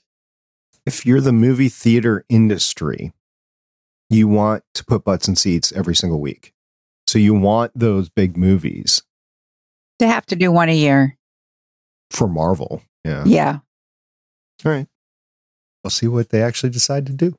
[0.86, 3.14] If you're the movie theater industry,
[4.10, 6.54] you want to put butts in seats every single week.
[7.08, 9.04] So you want those big movies.
[10.00, 11.18] They have to do one a year.
[12.10, 12.82] For Marvel.
[13.06, 13.24] Yeah.
[13.26, 13.60] Yeah.
[14.66, 14.88] All right.
[15.84, 17.36] We'll see what they actually decide to do.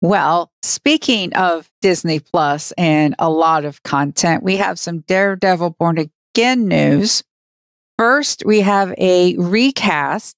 [0.00, 6.10] Well, speaking of Disney Plus and a lot of content, we have some Daredevil Born
[6.34, 7.22] Again news.
[7.98, 10.34] First, we have a recast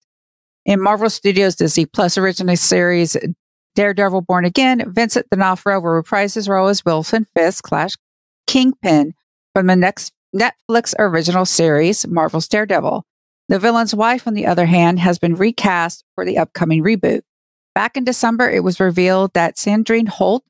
[0.66, 3.16] in Marvel Studios Disney Plus original series
[3.76, 4.92] Daredevil Born Again.
[4.92, 7.92] Vincent D'Onofrio will reprise his role as Wilson Fisk slash
[8.48, 9.14] Kingpin
[9.54, 13.04] from the next Netflix original series, Marvel's Daredevil.
[13.48, 17.22] The villain's wife, on the other hand, has been recast for the upcoming reboot.
[17.74, 20.42] Back in December, it was revealed that Sandrine Holt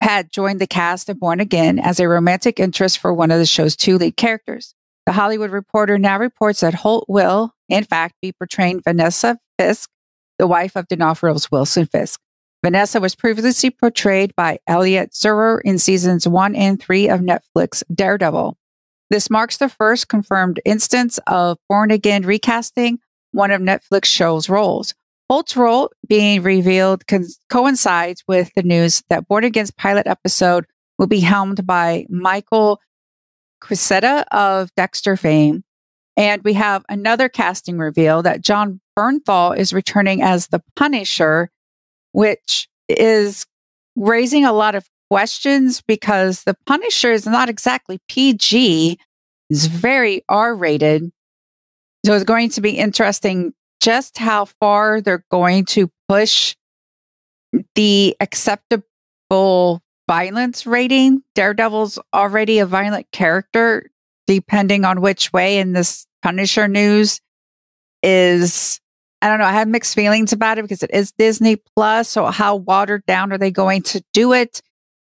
[0.00, 3.46] had joined the cast of Born Again as a romantic interest for one of the
[3.46, 4.74] show's two lead characters.
[5.06, 9.88] The Hollywood Reporter now reports that Holt will, in fact, be portraying Vanessa Fisk,
[10.38, 12.20] the wife of D'Onofrio's Wilson Fisk.
[12.64, 18.56] Vanessa was previously portrayed by Ayelet Zurer in seasons one and three of Netflix Daredevil.
[19.08, 22.98] This marks the first confirmed instance of Born Again recasting
[23.30, 24.94] one of Netflix show's roles.
[25.28, 30.66] Holt's role being revealed co- coincides with the news that Born Again's pilot episode
[30.98, 32.80] will be helmed by Michael
[33.60, 35.64] Cuesta of Dexter fame.
[36.16, 41.50] And we have another casting reveal that Jon Bernthal is returning as the Punisher,
[42.12, 43.46] which is
[43.96, 48.98] raising a lot of questions because the Punisher is not exactly PG,
[49.50, 51.10] it's very R rated.
[52.04, 53.52] So it's going to be interesting
[53.86, 56.56] just how far they're going to push
[57.76, 61.22] the acceptable violence rating.
[61.36, 63.88] Daredevil's already a violent character,
[64.26, 67.20] depending on which way in this Punisher news
[68.02, 68.80] is.
[69.22, 69.44] I don't know.
[69.46, 72.08] I have mixed feelings about it because it is Disney Plus.
[72.08, 74.62] So, how watered down are they going to do it?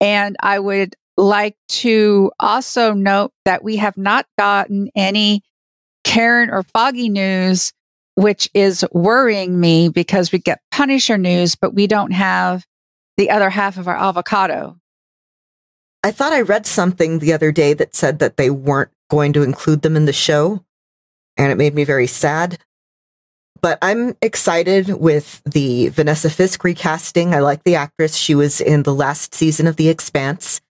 [0.03, 5.43] And I would like to also note that we have not gotten any
[6.05, 7.73] Karen or Foggy news
[8.17, 12.67] which is worrying me because we get Punisher news, but we don't have
[13.17, 14.77] the other half of our avocado.
[16.03, 19.43] I thought I read something the other day that said that they weren't going to
[19.43, 20.65] include them in the show,
[21.37, 22.59] and it made me very sad.
[23.61, 27.35] But I'm excited with the Vanessa Fisk recasting.
[27.35, 28.17] I like the actress.
[28.17, 30.61] She was in the last season of The Expanse.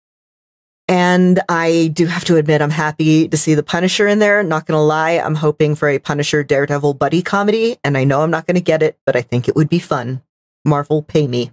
[0.89, 4.43] And I do have to admit, I'm happy to see the Punisher in there.
[4.45, 8.23] Not going to lie, I'm hoping for a Punisher Daredevil buddy comedy, and I know
[8.23, 10.23] I'm not going to get it, but I think it would be fun.
[10.65, 11.51] Marvel, pay me.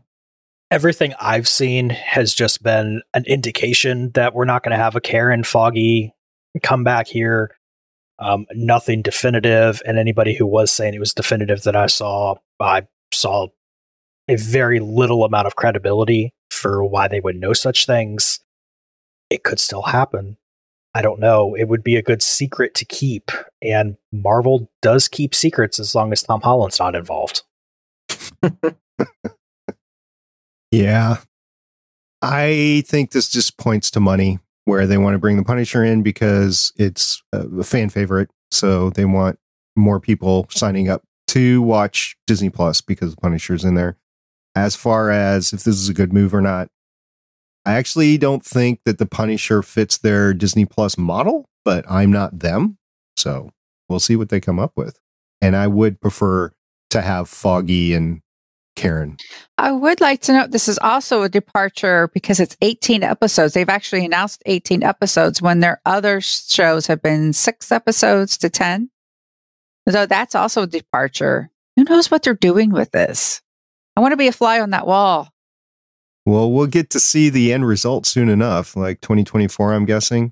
[0.70, 5.02] Everything I've seen has just been an indication that we're not going to have a
[5.02, 6.14] Karen Foggy
[6.62, 7.56] come back here.
[8.20, 12.84] Um, nothing definitive, and anybody who was saying it was definitive that I saw, I
[13.12, 13.48] saw
[14.28, 18.40] a very little amount of credibility for why they would know such things.
[19.34, 20.38] It could still happen.
[20.94, 21.56] I don't know.
[21.56, 23.32] It would be a good secret to keep,
[23.64, 27.42] and Marvel does keep secrets as long as Tom Holland's not involved.
[30.72, 31.18] yeah.
[32.22, 36.04] I think this just points to money where they want to bring the Punisher in
[36.04, 38.30] because it's a fan favorite.
[38.52, 39.40] So they want
[39.76, 43.98] more people signing up to watch Disney Plus because the Punisher's in there.
[44.54, 46.70] As far as if this is a good move or not,
[47.66, 52.40] I actually don't think that the Punisher fits their Disney Plus model, but I'm not
[52.40, 52.78] them.
[53.16, 53.52] So
[53.88, 55.00] we'll see what they come up with.
[55.42, 56.52] And I would prefer
[56.90, 58.22] to have Foggy and
[58.76, 59.18] Karen.
[59.58, 63.54] I would like to note this is also a departure because it's 18 episodes.
[63.54, 68.90] They've actually announced 18 episodes when their other shows have been six episodes to 10.
[69.90, 71.50] So that's also a departure.
[71.76, 73.42] Who knows what they're doing with this?
[73.96, 75.33] I want to be a fly on that wall.
[76.26, 80.32] Well, we'll get to see the end result soon enough, like 2024, I'm guessing.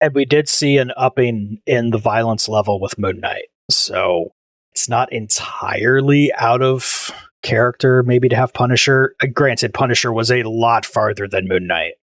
[0.00, 3.46] And we did see an upping in the violence level with Moon Knight.
[3.70, 4.32] So
[4.72, 7.10] it's not entirely out of
[7.42, 9.14] character, maybe to have Punisher.
[9.22, 11.94] Uh, granted, Punisher was a lot farther than Moon Knight.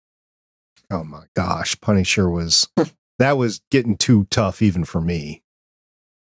[0.90, 2.68] Oh my gosh, Punisher was
[3.20, 5.44] that was getting too tough even for me.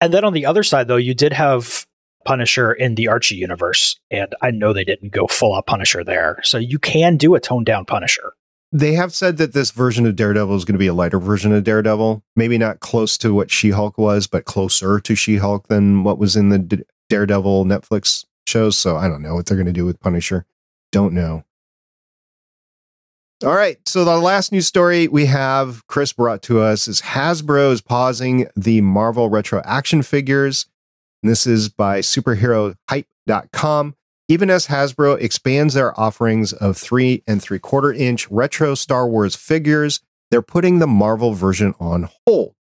[0.00, 1.86] And then on the other side, though, you did have
[2.24, 6.40] Punisher in the Archie universe, and I know they didn't go full out Punisher there.
[6.42, 8.34] So you can do a toned down Punisher.
[8.74, 11.52] They have said that this version of Daredevil is going to be a lighter version
[11.52, 12.24] of Daredevil.
[12.34, 16.18] Maybe not close to what She Hulk was, but closer to She Hulk than what
[16.18, 18.78] was in the D- Daredevil Netflix shows.
[18.78, 20.46] So I don't know what they're going to do with Punisher.
[20.90, 21.44] Don't know.
[23.44, 23.76] All right.
[23.86, 28.46] So the last news story we have Chris brought to us is Hasbro is pausing
[28.56, 30.66] the Marvel retro action figures.
[31.22, 33.94] And this is by superherohype.com.
[34.28, 39.36] Even as Hasbro expands their offerings of three and three quarter inch retro Star Wars
[39.36, 40.00] figures,
[40.30, 42.54] they're putting the Marvel version on hold.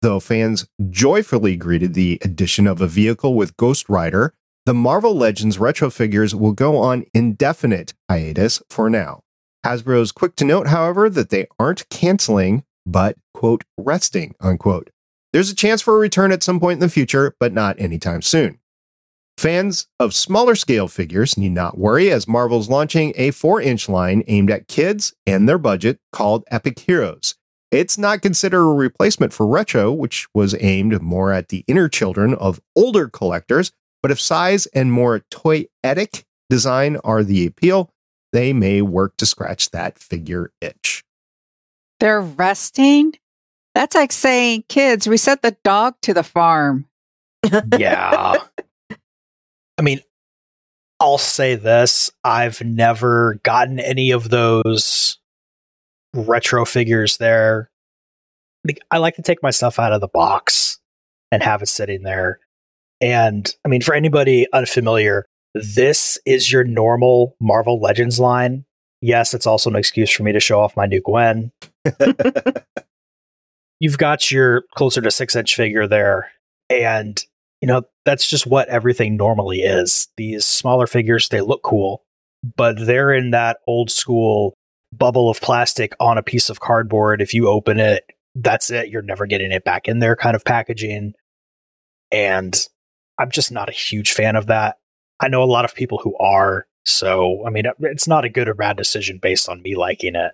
[0.00, 4.32] Though fans joyfully greeted the addition of a vehicle with Ghost Rider,
[4.64, 9.22] the Marvel Legends retro figures will go on indefinite hiatus for now.
[9.66, 14.90] Hasbro is quick to note, however, that they aren't canceling, but, quote, resting, unquote.
[15.32, 18.22] There's a chance for a return at some point in the future, but not anytime
[18.22, 18.58] soon.
[19.36, 24.24] Fans of smaller scale figures need not worry as Marvel's launching a 4 inch line
[24.26, 27.36] aimed at kids and their budget called Epic Heroes.
[27.70, 32.34] It's not considered a replacement for Retro, which was aimed more at the inner children
[32.34, 33.70] of older collectors,
[34.02, 37.90] but if size and more toyetic design are the appeal,
[38.32, 41.04] they may work to scratch that figure itch.
[42.00, 43.12] They're resting?
[43.78, 46.88] That's like saying, kids, we sent the dog to the farm.
[47.78, 48.34] yeah.
[49.78, 50.00] I mean,
[50.98, 55.20] I'll say this I've never gotten any of those
[56.12, 57.70] retro figures there.
[58.90, 60.80] I like to take my stuff out of the box
[61.30, 62.40] and have it sitting there.
[63.00, 65.24] And I mean, for anybody unfamiliar,
[65.54, 68.64] this is your normal Marvel Legends line.
[69.00, 71.52] Yes, it's also an excuse for me to show off my new Gwen.
[73.80, 76.30] You've got your closer to six inch figure there.
[76.70, 77.22] And,
[77.60, 80.08] you know, that's just what everything normally is.
[80.16, 82.02] These smaller figures, they look cool,
[82.56, 84.54] but they're in that old school
[84.92, 87.20] bubble of plastic on a piece of cardboard.
[87.20, 88.88] If you open it, that's it.
[88.88, 91.14] You're never getting it back in there kind of packaging.
[92.10, 92.66] And
[93.18, 94.78] I'm just not a huge fan of that.
[95.20, 96.66] I know a lot of people who are.
[96.84, 100.32] So, I mean, it's not a good or bad decision based on me liking it.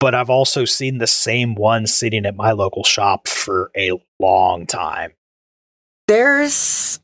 [0.00, 4.66] But I've also seen the same one sitting at my local shop for a long
[4.66, 5.12] time.
[6.06, 7.00] There's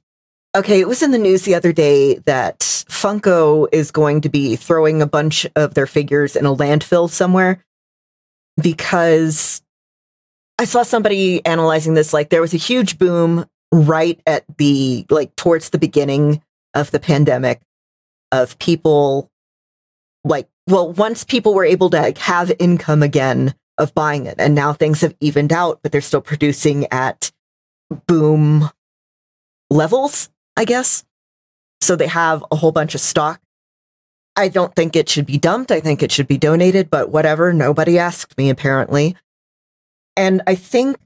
[0.56, 4.56] okay, it was in the news the other day that Funko is going to be
[4.56, 7.64] throwing a bunch of their figures in a landfill somewhere
[8.60, 9.62] because
[10.58, 15.34] I saw somebody analyzing this like there was a huge boom right at the like
[15.36, 16.42] towards the beginning
[16.74, 17.60] of the pandemic
[18.30, 19.30] of people
[20.24, 24.54] like well once people were able to like, have income again of buying it and
[24.54, 27.32] now things have evened out but they're still producing at
[28.06, 28.70] boom
[29.70, 31.04] levels i guess.
[31.80, 33.42] So they have a whole bunch of stock.
[34.36, 35.70] I don't think it should be dumped.
[35.70, 37.52] I think it should be donated but whatever.
[37.52, 39.16] Nobody asked me apparently.
[40.16, 40.96] And i think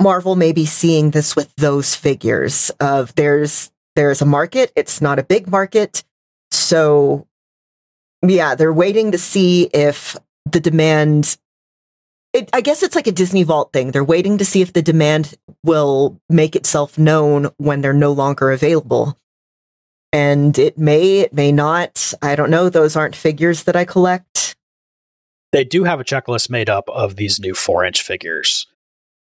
[0.00, 4.72] marvel may be seeing this with those figures of there's there's a market.
[4.76, 6.04] It's not a big market.
[6.52, 7.26] so,
[8.22, 10.16] yeah, they're waiting to see if
[10.50, 11.36] the demand.
[12.32, 13.90] It, I guess it's like a Disney Vault thing.
[13.90, 15.34] They're waiting to see if the demand
[15.64, 19.18] will make itself known when they're no longer available.
[20.12, 22.12] And it may, it may not.
[22.20, 22.68] I don't know.
[22.68, 24.56] Those aren't figures that I collect.
[25.52, 28.66] They do have a checklist made up of these new four inch figures.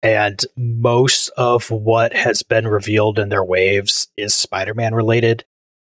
[0.03, 5.45] And most of what has been revealed in their waves is Spider Man related,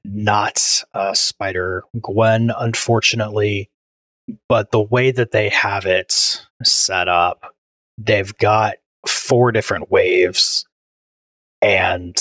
[0.05, 3.70] not uh, Spider Gwen, unfortunately.
[4.48, 7.55] But the way that they have it set up,
[7.98, 10.66] they've got four different waves,
[11.60, 12.16] and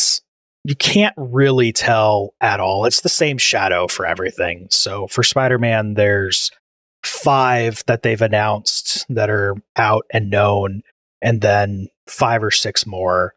[0.64, 2.85] you can't really tell at all.
[2.85, 4.68] It's the same shadow for everything.
[4.72, 6.51] So for Spider Man, there's
[7.03, 10.81] five that they've announced that are out and known
[11.22, 13.35] and then five or six more.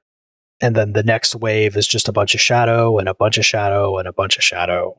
[0.62, 3.44] And then the next wave is just a bunch of shadow and a bunch of
[3.44, 4.97] shadow and a bunch of shadow.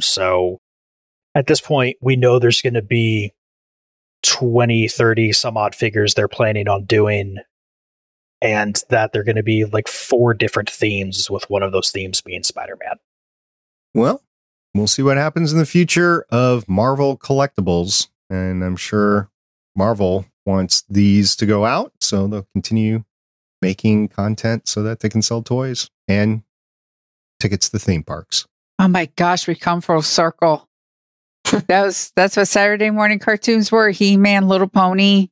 [0.00, 0.58] So
[1.36, 3.32] at this point, we know there's going to be
[4.24, 7.38] 20, 30 some odd figures they're planning on doing.
[8.42, 12.20] And that they're going to be like four different themes, with one of those themes
[12.20, 12.96] being Spider Man.
[13.94, 14.22] Well,
[14.74, 18.08] we'll see what happens in the future of Marvel collectibles.
[18.28, 19.30] And I'm sure
[19.74, 23.04] Marvel wants these to go out, so they'll continue
[23.62, 26.42] making content so that they can sell toys and
[27.40, 28.46] tickets to theme parks.
[28.78, 30.68] Oh my gosh, we come full circle.
[31.44, 33.90] that was that's what Saturday morning cartoons were.
[33.90, 35.28] He Man, Little Pony,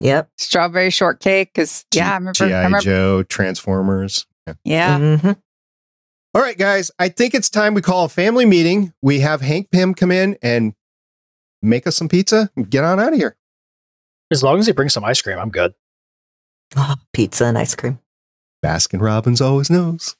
[0.00, 0.30] Yep.
[0.38, 1.52] Strawberry Shortcake.
[1.54, 2.44] Because yeah, I remember.
[2.44, 2.56] I G.I.
[2.64, 4.26] remember Joe, Transformers.
[4.46, 4.54] Yeah.
[4.64, 5.36] yeah, Mhm.
[6.34, 8.92] All right, guys, I think it's time we call a family meeting.
[9.02, 10.74] We have Hank Pym come in and
[11.60, 13.36] make us some pizza and get on out of here.
[14.30, 15.74] As long as he brings some ice cream, I'm good.
[16.76, 17.98] Oh, pizza and ice cream.
[18.64, 20.16] Baskin Robbins always knows.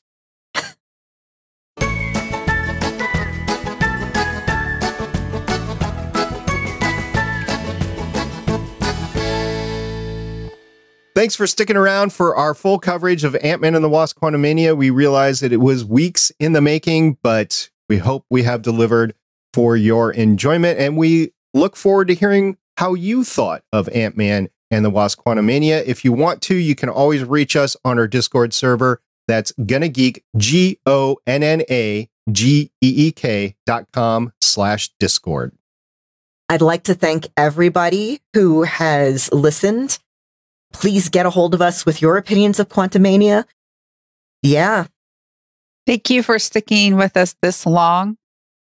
[11.14, 14.74] Thanks for sticking around for our full coverage of Ant Man and the Wasp Quantumania.
[14.74, 19.14] We realize that it was weeks in the making, but we hope we have delivered
[19.52, 20.78] for your enjoyment.
[20.78, 25.20] And we look forward to hearing how you thought of Ant Man and the Wasp
[25.24, 25.82] Quantumania.
[25.84, 29.01] If you want to, you can always reach us on our Discord server.
[29.28, 34.90] That's Gonna Geek, G O N N A G E E K dot com slash
[34.98, 35.52] Discord.
[36.48, 39.98] I'd like to thank everybody who has listened.
[40.72, 43.44] Please get a hold of us with your opinions of Quantumania.
[44.42, 44.86] Yeah,
[45.90, 48.16] Thank you for sticking with us this long.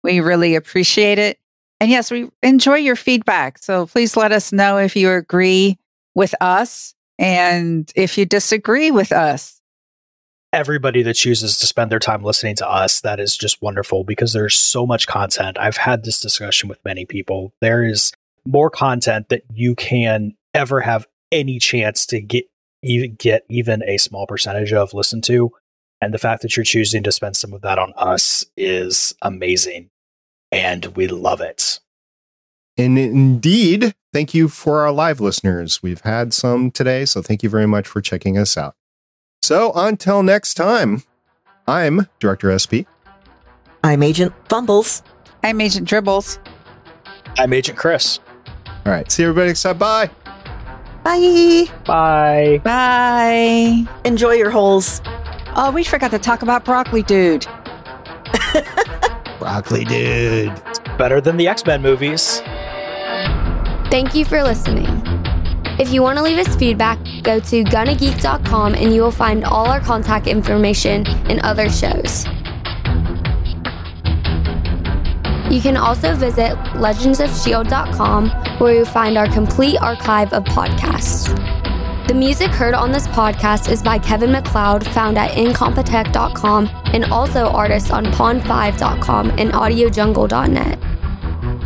[0.02, 1.38] We really appreciate it.
[1.78, 3.58] And yes, we enjoy your feedback.
[3.58, 5.78] So please let us know if you agree
[6.14, 9.60] with us and if you disagree with us.
[10.52, 14.32] everybody that chooses to spend their time listening to us that is just wonderful because
[14.32, 15.58] there's so much content.
[15.58, 17.52] I've had this discussion with many people.
[17.60, 18.12] There is
[18.46, 22.44] more content that you can ever have any chance to get
[22.82, 25.50] even get even a small percentage of listen to
[26.00, 29.88] and the fact that you're choosing to spend some of that on us is amazing
[30.52, 31.80] and we love it
[32.76, 35.82] And indeed, thank you for our live listeners.
[35.82, 38.74] We've had some today, so thank you very much for checking us out.
[39.42, 41.04] So until next time,
[41.68, 42.88] I'm Director SP.
[43.84, 45.02] I'm Agent Fumbles.
[45.44, 46.38] I'm Agent Dribbles.
[47.36, 48.18] i'm agent chris
[48.86, 49.76] All right, see everybody next time.
[49.78, 50.10] Bye.
[51.04, 51.66] Bye.
[51.84, 53.86] bye Bye.
[54.04, 55.02] Enjoy your holes.
[55.56, 57.46] Oh, we forgot to talk about Broccoli Dude.
[59.38, 60.54] Broccoli dude.
[60.96, 62.40] better than the x-men movies
[63.94, 64.88] Thank you for listening.
[65.78, 69.68] If you want to leave us feedback, go to gonnageek.com and you will find all
[69.68, 72.24] our contact information and other shows.
[75.48, 81.28] You can also visit legendsofshield.com where you'll find our complete archive of podcasts.
[82.08, 87.46] The music heard on this podcast is by Kevin MacLeod, found at incompetech.com, and also
[87.46, 90.93] artists on pond5.com and audiojungle.net.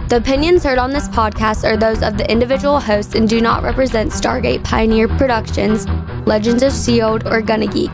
[0.09, 3.63] The opinions heard on this podcast are those of the individual hosts and do not
[3.63, 5.87] represent Stargate Pioneer Productions,
[6.27, 7.91] Legends of S.H.I.E.L.D., or Gonna Geek.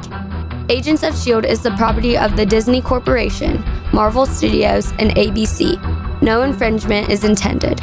[0.68, 1.48] Agents of S.H.I.E.L.D.
[1.48, 6.22] is the property of the Disney Corporation, Marvel Studios, and ABC.
[6.22, 7.80] No infringement is intended.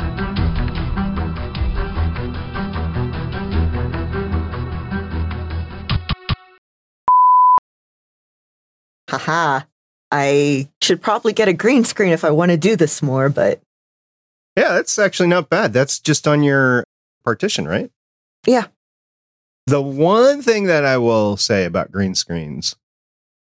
[9.10, 9.66] Haha.
[10.10, 13.60] I should probably get a green screen if I want to do this more, but
[14.56, 15.74] Yeah, that's actually not bad.
[15.74, 16.84] That's just on your
[17.24, 17.90] partition, right?
[18.46, 18.68] Yeah.
[19.68, 22.76] The one thing that I will say about green screens,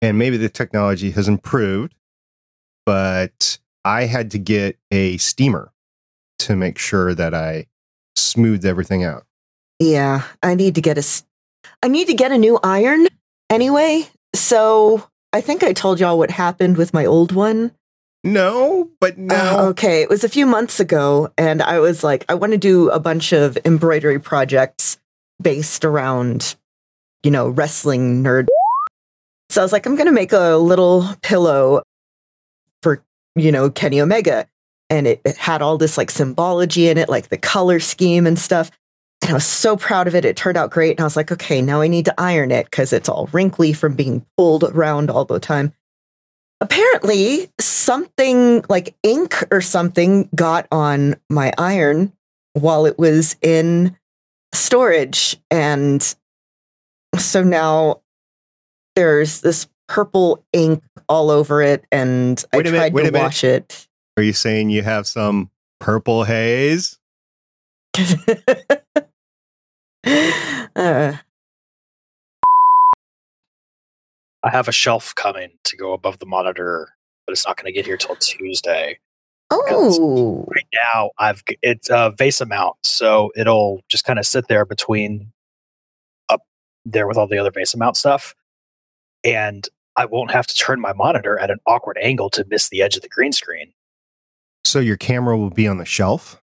[0.00, 1.94] and maybe the technology has improved,
[2.86, 5.72] but I had to get a steamer
[6.40, 7.66] to make sure that I
[8.16, 9.24] smoothed everything out.
[9.78, 11.04] Yeah, I need to get a
[11.82, 13.08] I need to get a new iron
[13.50, 14.08] anyway.
[14.34, 17.72] So I think I told y'all what happened with my old one.
[18.24, 22.24] No, but Uh, now okay, it was a few months ago, and I was like,
[22.28, 24.98] I want to do a bunch of embroidery projects
[25.40, 26.54] based around,
[27.24, 28.46] you know, wrestling nerd.
[29.50, 31.82] So I was like, I'm going to make a little pillow
[32.80, 33.02] for,
[33.34, 34.46] you know, Kenny Omega.
[34.88, 38.38] And it, it had all this like symbology in it, like the color scheme and
[38.38, 38.70] stuff.
[39.20, 40.24] And I was so proud of it.
[40.24, 40.92] It turned out great.
[40.92, 43.72] And I was like, okay, now I need to iron it because it's all wrinkly
[43.72, 45.72] from being pulled around all the time
[46.62, 52.12] apparently something like ink or something got on my iron
[52.54, 53.96] while it was in
[54.54, 56.14] storage and
[57.18, 58.00] so now
[58.94, 63.18] there's this purple ink all over it and Wait i minute, tried a to minute.
[63.18, 66.98] wash it are you saying you have some purple haze?
[70.76, 71.14] uh,
[74.42, 76.88] I have a shelf coming to go above the monitor,
[77.26, 78.98] but it's not going to get here till Tuesday.
[79.50, 84.64] oh Right now, I've it's a VESA mount, so it'll just kind of sit there
[84.64, 85.32] between
[86.28, 86.42] up
[86.84, 88.34] there with all the other VESA mount stuff,
[89.22, 92.82] and I won't have to turn my monitor at an awkward angle to miss the
[92.82, 93.72] edge of the green screen.
[94.64, 96.40] So your camera will be on the shelf?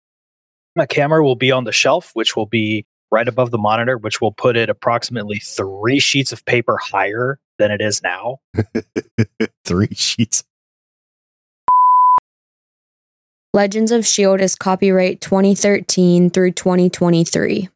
[0.77, 4.20] My camera will be on the shelf, which will be right above the monitor, which
[4.20, 8.41] will put it approximately three sheets of paper higher than it is now.
[9.65, 10.43] Three sheets.
[13.53, 14.43] Legends of S.H.I.E.L.D.
[14.43, 17.69] is copyright 2013 through 2023.